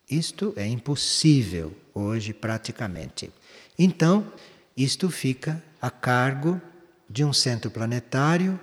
Isto 0.08 0.52
é 0.56 0.66
impossível 0.66 1.72
hoje, 1.94 2.32
praticamente. 2.32 3.30
Então, 3.78 4.30
isto 4.76 5.08
fica 5.08 5.62
a 5.80 5.90
cargo 5.90 6.60
de 7.08 7.24
um 7.24 7.32
centro 7.32 7.70
planetário 7.70 8.58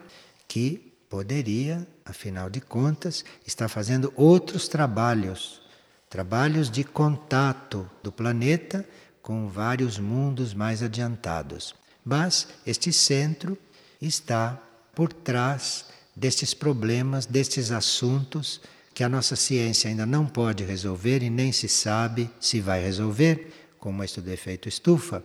que 0.48 0.94
poderia, 1.10 1.88
afinal 2.06 2.50
de 2.50 2.62
contas, 2.62 3.24
estar 3.46 3.68
fazendo 3.70 4.14
outros 4.16 4.68
trabalhos 4.68 5.62
trabalhos 6.10 6.70
de 6.70 6.84
contato 6.84 7.90
do 8.02 8.12
planeta 8.12 8.88
com 9.22 9.48
vários 9.48 10.00
mundos 10.00 10.54
mais 10.54 10.82
adiantados. 10.82 11.76
Mas 12.04 12.48
este 12.66 12.94
centro 12.94 13.58
está 14.02 14.58
por 14.96 15.12
trás 15.12 15.86
destes 16.16 16.54
problemas, 16.54 17.26
destes 17.26 17.72
assuntos 17.72 18.62
que 18.94 19.04
a 19.04 19.10
nossa 19.10 19.36
ciência 19.36 19.90
ainda 19.90 20.06
não 20.06 20.26
pode 20.26 20.64
resolver 20.64 21.22
e 21.22 21.30
nem 21.30 21.52
se 21.52 21.68
sabe 21.68 22.30
se 22.40 22.60
vai 22.60 22.82
resolver, 22.82 23.54
como 23.78 24.04
este 24.04 24.20
do 24.22 24.32
efeito 24.32 24.68
estufa, 24.68 25.24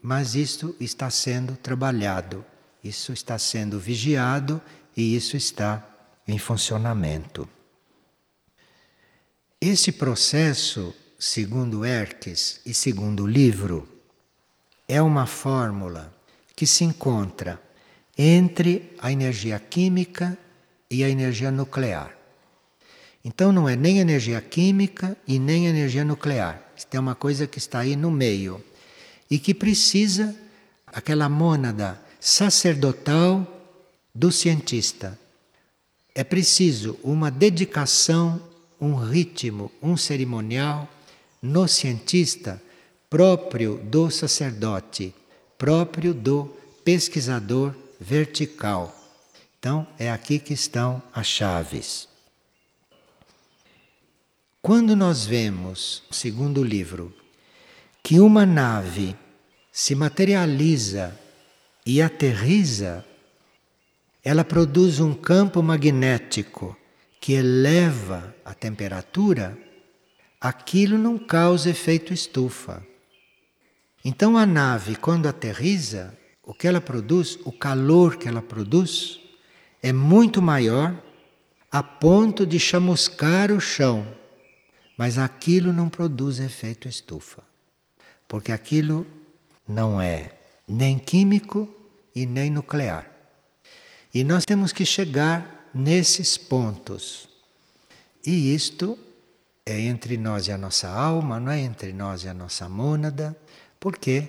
mas 0.00 0.34
isto 0.34 0.76
está 0.78 1.10
sendo 1.10 1.56
trabalhado, 1.56 2.44
isso 2.82 3.12
está 3.12 3.38
sendo 3.38 3.78
vigiado 3.78 4.60
e 4.96 5.14
isso 5.14 5.36
está 5.36 5.86
em 6.26 6.38
funcionamento. 6.38 7.48
Este 9.60 9.92
processo, 9.92 10.94
segundo 11.18 11.84
Erques 11.84 12.60
e 12.64 12.72
segundo 12.72 13.24
o 13.24 13.26
livro, 13.26 13.86
é 14.88 15.02
uma 15.02 15.26
fórmula 15.26 16.14
que 16.56 16.66
se 16.66 16.84
encontra 16.84 17.60
entre 18.16 18.94
a 18.98 19.12
energia 19.12 19.58
química 19.58 20.36
e 20.90 21.04
a 21.04 21.08
energia 21.08 21.50
nuclear. 21.50 22.16
Então 23.24 23.52
não 23.52 23.68
é 23.68 23.76
nem 23.76 23.98
energia 23.98 24.40
química 24.40 25.16
e 25.26 25.38
nem 25.38 25.66
energia 25.66 26.04
nuclear. 26.04 26.62
Isto 26.76 26.94
é 26.94 27.00
uma 27.00 27.14
coisa 27.14 27.46
que 27.46 27.58
está 27.58 27.80
aí 27.80 27.94
no 27.94 28.10
meio 28.10 28.64
e 29.30 29.38
que 29.38 29.52
precisa 29.52 30.34
aquela 30.86 31.28
mônada 31.28 32.00
sacerdotal 32.20 33.46
do 34.14 34.30
cientista. 34.30 35.18
É 36.14 36.22
preciso 36.22 36.98
uma 37.02 37.30
dedicação, 37.30 38.42
um 38.80 38.94
ritmo, 38.94 39.72
um 39.82 39.96
cerimonial 39.96 40.88
no 41.40 41.66
cientista 41.66 42.62
próprio 43.08 43.78
do 43.78 44.10
sacerdote, 44.10 45.14
próprio 45.56 46.12
do 46.12 46.44
pesquisador 46.84 47.74
vertical. 47.98 48.94
Então, 49.58 49.86
é 49.98 50.10
aqui 50.10 50.38
que 50.38 50.54
estão 50.54 51.02
as 51.12 51.26
chaves. 51.26 52.08
Quando 54.62 54.94
nós 54.94 55.24
vemos, 55.24 56.02
segundo 56.10 56.60
o 56.60 56.64
livro, 56.64 57.14
que 58.02 58.20
uma 58.20 58.44
nave 58.44 59.16
se 59.72 59.94
materializa 59.94 61.18
e 61.84 62.00
aterriza, 62.00 63.04
ela 64.22 64.44
produz 64.44 65.00
um 65.00 65.14
campo 65.14 65.62
magnético 65.62 66.76
que 67.20 67.32
eleva 67.32 68.34
a 68.44 68.54
temperatura, 68.54 69.56
aquilo 70.40 70.98
não 70.98 71.18
causa 71.18 71.70
efeito 71.70 72.12
estufa. 72.12 72.86
Então 74.04 74.36
a 74.36 74.46
nave, 74.46 74.96
quando 74.96 75.26
aterriza, 75.26 76.16
o 76.42 76.54
que 76.54 76.66
ela 76.66 76.80
produz, 76.80 77.38
o 77.44 77.52
calor 77.52 78.16
que 78.16 78.28
ela 78.28 78.42
produz, 78.42 79.20
é 79.82 79.92
muito 79.92 80.40
maior 80.40 80.94
a 81.70 81.82
ponto 81.82 82.46
de 82.46 82.58
chamuscar 82.58 83.52
o 83.52 83.60
chão 83.60 84.20
mas 85.00 85.16
aquilo 85.16 85.72
não 85.72 85.88
produz 85.88 86.38
efeito 86.38 86.86
estufa, 86.86 87.42
porque 88.28 88.52
aquilo 88.52 89.06
não 89.66 89.98
é 89.98 90.30
nem 90.70 90.98
químico 90.98 91.68
e 92.14 92.24
nem 92.24 92.48
nuclear. 92.48 93.10
E 94.14 94.22
nós 94.22 94.44
temos 94.44 94.72
que 94.72 94.86
chegar 94.86 95.68
nesses 95.74 96.36
pontos. 96.36 97.28
E 98.24 98.54
isto 98.54 98.98
é 99.66 99.80
entre 99.80 100.16
nós 100.16 100.46
e 100.46 100.52
a 100.52 100.58
nossa 100.58 100.88
alma, 100.88 101.40
não 101.40 101.50
é 101.50 101.60
entre 101.60 101.92
nós 101.92 102.24
e 102.24 102.28
a 102.28 102.34
nossa 102.34 102.68
mônada, 102.68 103.36
porque 103.78 104.28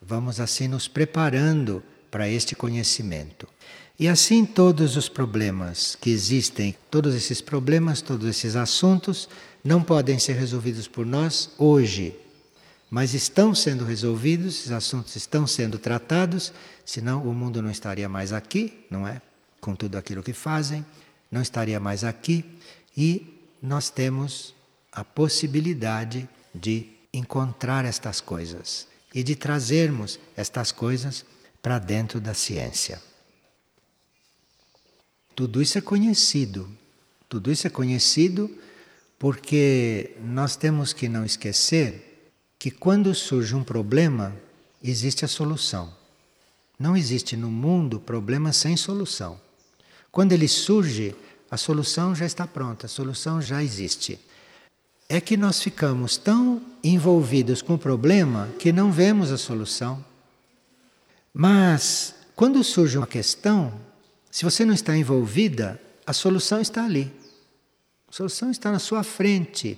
vamos 0.00 0.38
assim 0.38 0.68
nos 0.68 0.86
preparando 0.86 1.82
para 2.10 2.28
este 2.28 2.54
conhecimento. 2.54 3.48
E 3.98 4.08
assim 4.08 4.44
todos 4.44 4.96
os 4.96 5.08
problemas 5.08 5.96
que 6.00 6.10
existem, 6.10 6.76
todos 6.90 7.14
esses 7.14 7.40
problemas, 7.40 8.00
todos 8.00 8.28
esses 8.28 8.56
assuntos, 8.56 9.28
não 9.64 9.82
podem 9.82 10.18
ser 10.18 10.34
resolvidos 10.34 10.88
por 10.88 11.06
nós 11.06 11.50
hoje, 11.58 12.14
mas 12.92 13.14
estão 13.14 13.54
sendo 13.54 13.86
resolvidos, 13.86 14.58
esses 14.58 14.70
assuntos 14.70 15.16
estão 15.16 15.46
sendo 15.46 15.78
tratados, 15.78 16.52
senão 16.84 17.26
o 17.26 17.32
mundo 17.32 17.62
não 17.62 17.70
estaria 17.70 18.06
mais 18.06 18.34
aqui, 18.34 18.84
não 18.90 19.08
é? 19.08 19.22
Com 19.62 19.74
tudo 19.74 19.96
aquilo 19.96 20.22
que 20.22 20.34
fazem, 20.34 20.84
não 21.30 21.40
estaria 21.40 21.80
mais 21.80 22.04
aqui 22.04 22.44
e 22.94 23.48
nós 23.62 23.88
temos 23.88 24.54
a 24.92 25.02
possibilidade 25.02 26.28
de 26.54 26.86
encontrar 27.14 27.86
estas 27.86 28.20
coisas 28.20 28.86
e 29.14 29.22
de 29.22 29.36
trazermos 29.36 30.20
estas 30.36 30.70
coisas 30.70 31.24
para 31.62 31.78
dentro 31.78 32.20
da 32.20 32.34
ciência. 32.34 33.00
Tudo 35.34 35.62
isso 35.62 35.78
é 35.78 35.80
conhecido, 35.80 36.68
tudo 37.26 37.50
isso 37.50 37.66
é 37.66 37.70
conhecido 37.70 38.54
porque 39.18 40.14
nós 40.22 40.56
temos 40.56 40.92
que 40.92 41.08
não 41.08 41.24
esquecer 41.24 42.11
que 42.62 42.70
quando 42.70 43.12
surge 43.12 43.56
um 43.56 43.64
problema, 43.64 44.32
existe 44.80 45.24
a 45.24 45.28
solução. 45.28 45.92
Não 46.78 46.96
existe 46.96 47.36
no 47.36 47.50
mundo 47.50 47.98
problema 47.98 48.52
sem 48.52 48.76
solução. 48.76 49.36
Quando 50.12 50.30
ele 50.30 50.46
surge, 50.46 51.12
a 51.50 51.56
solução 51.56 52.14
já 52.14 52.24
está 52.24 52.46
pronta, 52.46 52.86
a 52.86 52.88
solução 52.88 53.42
já 53.42 53.64
existe. 53.64 54.16
É 55.08 55.20
que 55.20 55.36
nós 55.36 55.60
ficamos 55.60 56.16
tão 56.16 56.62
envolvidos 56.84 57.62
com 57.62 57.74
o 57.74 57.78
problema 57.78 58.48
que 58.60 58.70
não 58.70 58.92
vemos 58.92 59.32
a 59.32 59.38
solução. 59.38 60.04
Mas 61.34 62.14
quando 62.36 62.62
surge 62.62 62.96
uma 62.96 63.08
questão, 63.08 63.74
se 64.30 64.44
você 64.44 64.64
não 64.64 64.72
está 64.72 64.96
envolvida, 64.96 65.82
a 66.06 66.12
solução 66.12 66.60
está 66.60 66.84
ali. 66.84 67.12
A 68.08 68.12
solução 68.12 68.52
está 68.52 68.70
na 68.70 68.78
sua 68.78 69.02
frente, 69.02 69.76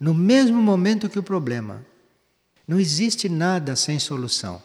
no 0.00 0.12
mesmo 0.12 0.60
momento 0.60 1.08
que 1.08 1.20
o 1.20 1.22
problema. 1.22 1.93
Não 2.66 2.80
existe 2.80 3.28
nada 3.28 3.76
sem 3.76 3.98
solução. 3.98 4.62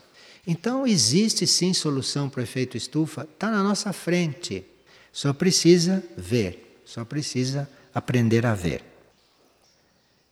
Então, 0.47 0.87
existe 0.87 1.45
sim 1.45 1.73
solução 1.73 2.29
para 2.29 2.39
o 2.39 2.43
efeito 2.43 2.77
estufa, 2.77 3.27
está 3.31 3.51
na 3.51 3.61
nossa 3.61 3.91
frente. 3.93 4.65
Só 5.11 5.33
precisa 5.33 6.03
ver, 6.17 6.81
só 6.85 7.03
precisa 7.03 7.69
aprender 7.93 8.45
a 8.45 8.55
ver. 8.55 8.83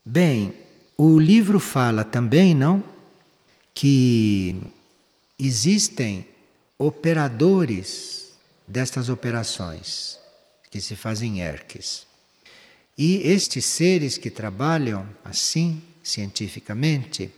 Bem, 0.03 0.53
o 0.97 1.19
livro 1.19 1.59
fala 1.59 2.03
também, 2.03 2.55
não? 2.55 2.83
Que 3.73 4.55
existem 5.37 6.25
operadores 6.77 8.31
destas 8.67 9.09
operações 9.09 10.17
que 10.69 10.81
se 10.81 10.95
fazem 10.95 11.41
ERCs. 11.41 12.07
E 12.97 13.17
estes 13.17 13.65
seres 13.65 14.17
que 14.17 14.31
trabalham 14.31 15.07
assim, 15.23 15.81
cientificamente, 16.01 17.31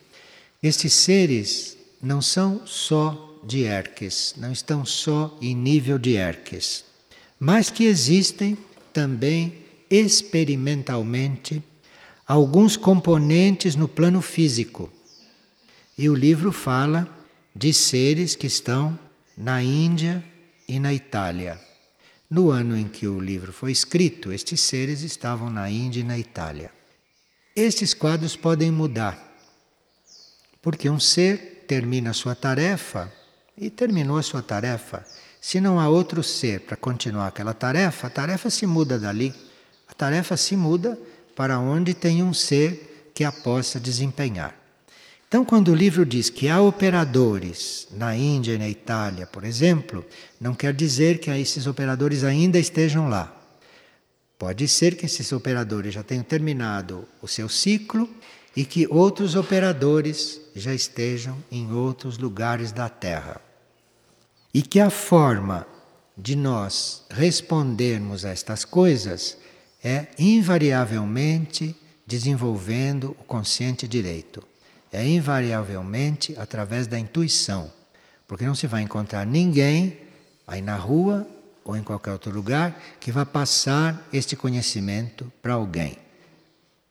estes 0.62 0.94
seres 0.94 1.78
não 2.02 2.22
são 2.22 2.66
só 2.66 3.40
de 3.44 3.64
Herques, 3.64 4.36
não 4.38 4.52
estão 4.52 4.86
só 4.86 5.38
em 5.42 5.56
nível 5.56 5.98
de 5.98 6.16
Herques, 6.16 6.84
mas 7.40 7.70
que 7.70 7.86
existem 7.86 8.58
também 8.92 9.66
experimentalmente 9.90 11.64
alguns 12.28 12.78
componentes 12.78 13.76
no 13.76 13.88
plano 13.88 14.22
físico. 14.22 14.92
E 15.98 16.10
o 16.10 16.16
livro 16.16 16.52
fala 16.52 17.08
de 17.56 17.74
seres 17.74 18.36
que 18.36 18.48
estão 18.48 18.98
na 19.38 19.64
Índia 19.64 20.24
e 20.68 20.80
na 20.80 20.94
Itália. 20.94 21.60
No 22.30 22.52
ano 22.52 22.78
em 22.78 22.88
que 22.88 23.08
o 23.08 23.20
livro 23.20 23.52
foi 23.52 23.72
escrito, 23.72 24.32
estes 24.32 24.60
seres 24.62 25.02
estavam 25.02 25.50
na 25.50 25.70
Índia 25.70 26.02
e 26.02 26.04
na 26.04 26.20
Itália. 26.20 26.72
Estes 27.56 27.94
quadros 27.94 28.36
podem 28.36 28.72
mudar, 28.72 29.29
porque 30.62 30.90
um 30.90 31.00
ser 31.00 31.66
termina 31.68 32.12
a 32.12 32.14
sua 32.14 32.36
tarefa 32.36 33.12
e 33.58 33.70
terminou 33.70 34.18
a 34.18 34.24
sua 34.24 34.42
tarefa. 34.42 35.06
Se 35.42 35.62
não 35.62 35.80
há 35.80 35.88
outro 35.88 36.22
ser 36.24 36.62
para 36.62 36.76
continuar 36.76 37.28
aquela 37.28 37.54
tarefa, 37.54 38.08
a 38.08 38.10
tarefa 38.10 38.50
se 38.50 38.66
muda 38.66 39.00
dali. 39.00 39.34
A 39.88 39.94
tarefa 39.94 40.36
se 40.36 40.56
muda 40.56 41.00
para 41.36 41.60
onde 41.60 41.94
tem 41.94 42.22
um 42.22 42.34
ser 42.34 43.12
que 43.14 43.24
a 43.24 43.32
possa 43.32 43.80
desempenhar. 43.80 44.56
Então, 45.28 45.46
quando 45.46 45.72
o 45.72 45.76
livro 45.76 46.06
diz 46.06 46.30
que 46.30 46.50
há 46.50 46.60
operadores 46.60 47.88
na 47.92 48.16
Índia 48.16 48.54
e 48.54 48.58
na 48.58 48.68
Itália, 48.68 49.28
por 49.28 49.44
exemplo, 49.44 50.04
não 50.42 50.56
quer 50.56 50.74
dizer 50.74 51.20
que 51.20 51.30
esses 51.30 51.68
operadores 51.68 52.24
ainda 52.24 52.58
estejam 52.58 53.08
lá. 53.08 53.36
Pode 54.40 54.68
ser 54.68 54.96
que 54.96 55.06
esses 55.06 55.32
operadores 55.32 55.94
já 55.94 56.02
tenham 56.02 56.24
terminado 56.24 57.08
o 57.22 57.28
seu 57.28 57.48
ciclo 57.48 58.10
e 58.56 58.66
que 58.66 58.88
outros 58.88 59.36
operadores 59.36 60.42
já 60.56 60.74
estejam 60.74 61.38
em 61.52 61.72
outros 61.72 62.18
lugares 62.18 62.72
da 62.72 62.90
Terra. 62.90 63.40
E 64.54 64.62
que 64.62 64.80
a 64.80 64.90
forma 64.90 65.66
de 66.18 66.36
nós 66.36 67.04
respondermos 67.10 68.26
a 68.26 68.30
estas 68.30 68.66
coisas 68.66 69.38
é 69.84 70.08
invariavelmente 70.18 71.76
desenvolvendo 72.06 73.16
o 73.20 73.24
consciente 73.24 73.88
direito. 73.88 74.44
É 74.92 75.08
invariavelmente 75.08 76.36
através 76.38 76.88
da 76.88 77.00
intuição, 77.00 77.72
porque 78.28 78.46
não 78.46 78.56
se 78.56 78.68
vai 78.68 78.82
encontrar 78.82 79.26
ninguém 79.26 80.00
aí 80.48 80.62
na 80.62 80.76
rua 80.76 81.28
ou 81.64 81.78
em 81.78 81.84
qualquer 81.84 82.12
outro 82.12 82.32
lugar 82.32 82.82
que 83.00 83.12
vá 83.12 83.26
passar 83.26 84.08
este 84.12 84.36
conhecimento 84.36 85.32
para 85.42 85.54
alguém. 85.54 85.98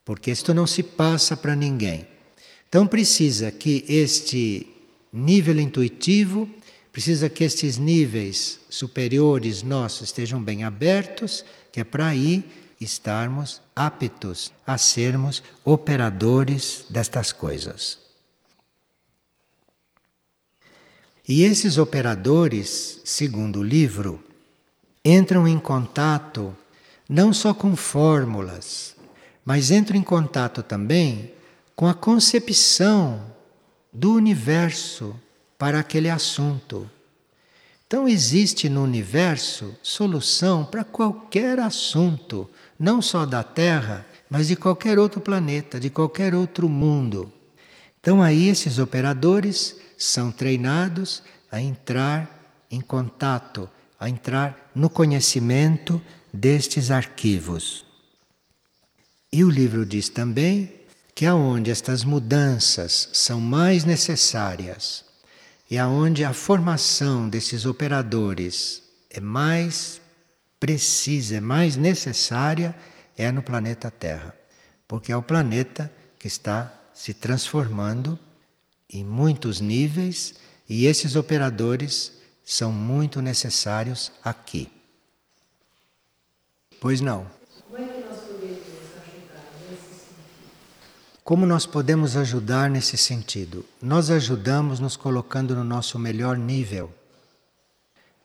Porque 0.09 0.31
isto 0.31 0.55
não 0.55 0.67
se 0.67 0.83
passa 0.83 1.37
para 1.37 1.55
ninguém. 1.55 2.09
Então 2.67 2.87
precisa 2.87 3.51
que 3.51 3.85
este 3.87 4.67
nível 5.13 5.61
intuitivo, 5.61 6.49
precisa 6.91 7.29
que 7.29 7.45
estes 7.45 7.77
níveis 7.77 8.59
superiores 8.71 9.63
nossos 9.63 10.09
estejam 10.09 10.43
bem 10.43 10.65
abertos, 10.65 11.45
que 11.71 11.81
é 11.81 11.85
para 11.85 12.07
aí 12.07 12.43
estarmos 12.81 13.61
aptos 13.77 14.51
a 14.67 14.79
sermos 14.79 15.43
operadores 15.63 16.87
destas 16.89 17.31
coisas. 17.31 17.99
E 21.29 21.43
esses 21.43 21.77
operadores, 21.77 23.03
segundo 23.05 23.59
o 23.59 23.63
livro, 23.63 24.25
entram 25.05 25.47
em 25.47 25.59
contato 25.59 26.57
não 27.07 27.31
só 27.31 27.53
com 27.53 27.77
fórmulas, 27.77 28.97
mas 29.49 29.71
entram 29.71 29.97
em 29.97 30.03
contato 30.03 30.63
também 30.63 31.33
com 31.75 31.87
a 31.87 31.95
concepção 31.95 33.33
do 33.91 34.13
universo 34.13 35.19
para 35.57 35.81
aquele 35.81 36.11
assunto. 36.11 36.87
Então, 37.87 38.07
existe 38.07 38.69
no 38.69 38.83
universo 38.83 39.75
solução 39.83 40.67
para 40.67 40.85
qualquer 40.85 41.59
assunto, 41.61 42.47
não 42.79 43.01
só 43.01 43.25
da 43.25 43.43
Terra, 43.43 44.05
mas 44.29 44.49
de 44.49 44.55
qualquer 44.55 44.99
outro 44.99 45.19
planeta, 45.19 45.81
de 45.81 45.89
qualquer 45.89 46.35
outro 46.35 46.69
mundo. 46.69 47.33
Então, 47.99 48.23
aí, 48.23 48.49
esses 48.49 48.79
operadores 48.79 49.77
são 49.97 50.31
treinados 50.31 51.23
a 51.51 51.59
entrar 51.59 52.53
em 52.71 52.83
contato, 52.83 53.67
a 53.99 54.11
entrar 54.11 54.71
no 54.75 54.91
conhecimento 54.91 56.03
destes 56.35 56.91
arquivos. 56.91 57.88
E 59.33 59.45
o 59.45 59.51
livro 59.51 59.85
diz 59.85 60.09
também 60.09 60.73
que 61.15 61.27
aonde 61.27 61.71
estas 61.71 62.05
mudanças 62.05 63.09
são 63.13 63.41
mais 63.41 63.85
necessárias 63.85 65.05
e 65.71 65.77
aonde 65.77 66.25
a 66.25 66.33
formação 66.33 67.29
desses 67.29 67.67
operadores 67.67 68.83
é 69.11 69.21
mais 69.21 70.01
precisa, 70.59 71.37
é 71.37 71.41
mais 71.41 71.77
necessária, 71.77 72.75
é 73.17 73.31
no 73.31 73.43
planeta 73.43 73.91
Terra. 73.91 74.35
Porque 74.87 75.13
é 75.13 75.17
o 75.17 75.23
planeta 75.23 75.93
que 76.19 76.27
está 76.27 76.73
se 76.95 77.13
transformando 77.13 78.19
em 78.89 79.05
muitos 79.05 79.61
níveis 79.61 80.35
e 80.69 80.87
esses 80.87 81.17
operadores 81.17 82.13
são 82.45 82.73
muito 82.73 83.21
necessários 83.21 84.11
aqui. 84.25 84.71
Pois 86.81 87.01
não. 87.01 87.27
Como 91.29 91.45
nós 91.45 91.67
podemos 91.67 92.17
ajudar 92.17 92.71
nesse 92.71 92.97
sentido? 92.97 93.63
Nós 93.83 94.11
ajudamos 94.11 94.81
nos 94.81 94.97
colocando 94.97 95.55
no 95.55 95.63
nosso 95.63 95.99
melhor 95.99 96.39
nível. 96.39 96.91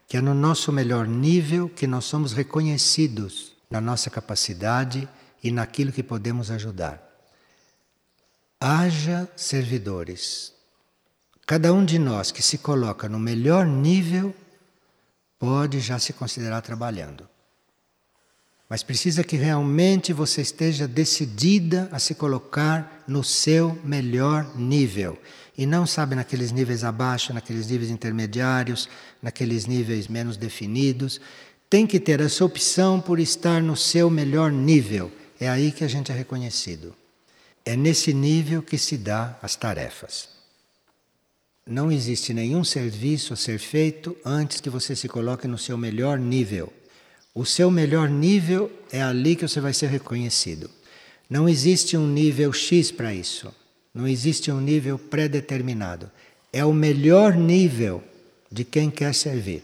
Que 0.08 0.16
é 0.16 0.22
no 0.22 0.34
nosso 0.34 0.72
melhor 0.72 1.06
nível 1.06 1.68
que 1.68 1.86
nós 1.86 2.06
somos 2.06 2.32
reconhecidos 2.32 3.51
na 3.70 3.82
nossa 3.82 4.10
capacidade 4.10 5.06
e 5.43 5.51
naquilo 5.51 5.91
que 5.91 6.01
podemos 6.01 6.49
ajudar. 6.49 7.04
Haja 8.58 9.28
servidores. 9.36 10.54
Cada 11.45 11.74
um 11.74 11.84
de 11.84 11.99
nós 11.99 12.32
que 12.32 12.41
se 12.41 12.58
coloca 12.58 13.10
no 13.10 13.20
melhor 13.20 13.66
nível 13.68 14.34
pode 15.38 15.82
já 15.82 15.99
se 15.99 16.14
considerar 16.14 16.62
trabalhando. 16.62 17.28
Mas 18.70 18.82
precisa 18.82 19.24
que 19.24 19.36
realmente 19.36 20.14
você 20.14 20.41
esteja 20.41 20.88
decidida 20.88 21.89
a 21.91 21.99
se 21.99 22.16
colocar 22.16 23.03
no 23.07 23.24
seu 23.24 23.78
melhor 23.84 24.57
nível. 24.57 25.18
E 25.57 25.66
não, 25.66 25.86
sabe, 25.86 26.16
naqueles 26.16 26.51
níveis 26.51 26.84
abaixo, 26.84 27.34
naqueles 27.34 27.68
níveis 27.68 27.91
intermediários, 27.91 28.89
naqueles 29.22 29.66
níveis 29.66 30.07
menos 30.07 30.38
definidos. 30.38 31.22
Tem 31.70 31.86
que 31.86 31.99
ter 31.99 32.20
essa 32.22 32.43
opção 32.43 32.99
por 32.99 33.20
estar 33.20 33.61
no 33.61 33.76
seu 33.76 34.09
melhor 34.09 34.51
nível. 34.51 35.11
É 35.39 35.49
aí 35.49 35.72
que 35.72 35.84
a 35.84 35.88
gente 35.88 36.11
é 36.11 36.16
reconhecido. 36.16 36.95
É 37.66 37.76
nesse 37.76 38.14
nível 38.14 38.64
que 38.64 38.78
se 38.78 38.97
dá 38.97 39.38
as 39.41 39.55
tarefas. 39.55 40.30
Não 41.66 41.91
existe 41.91 42.34
nenhum 42.34 42.64
serviço 42.64 43.34
a 43.34 43.38
ser 43.38 43.57
feito 43.57 44.18
antes 44.26 44.59
que 44.59 44.70
você 44.70 44.95
se 44.95 45.07
coloque 45.07 45.47
no 45.47 45.57
seu 45.57 45.78
melhor 45.78 46.20
nível. 46.20 46.74
O 47.34 47.46
seu 47.46 47.72
melhor 47.72 48.10
nível 48.10 48.72
é 48.92 49.02
ali 49.02 49.36
que 49.36 49.48
você 49.48 49.60
vai 49.60 49.74
ser 49.74 49.88
reconhecido. 49.88 50.70
Não 51.30 51.50
existe 51.50 51.98
um 51.98 52.08
nível 52.08 52.54
X 52.54 52.92
para 52.92 53.14
isso. 53.14 53.54
Não 53.94 54.08
existe 54.08 54.52
um 54.52 54.62
nível 54.62 55.00
pré-determinado. 55.00 56.12
É 56.52 56.64
o 56.64 56.74
melhor 56.74 57.36
nível 57.36 58.04
de 58.52 58.64
quem 58.64 58.92
quer 58.92 59.16
servir. 59.16 59.64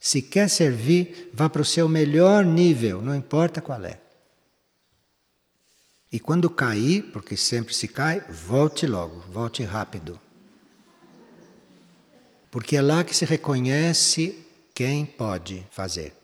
Se 0.00 0.20
quer 0.20 0.48
servir, 0.48 1.30
vá 1.32 1.48
para 1.48 1.62
o 1.62 1.64
seu 1.64 1.88
melhor 1.88 2.44
nível, 2.44 3.00
não 3.00 3.14
importa 3.14 3.60
qual 3.60 3.84
é. 3.84 3.98
E 6.10 6.18
quando 6.18 6.48
cair, 6.48 7.02
porque 7.12 7.36
sempre 7.36 7.74
se 7.74 7.86
cai, 7.86 8.20
volte 8.20 8.86
logo, 8.86 9.20
volte 9.32 9.62
rápido. 9.62 10.18
Porque 12.50 12.76
é 12.76 12.82
lá 12.82 13.04
que 13.04 13.14
se 13.14 13.24
reconhece 13.24 14.44
quem 14.74 15.04
pode 15.04 15.66
fazer. 15.70 16.15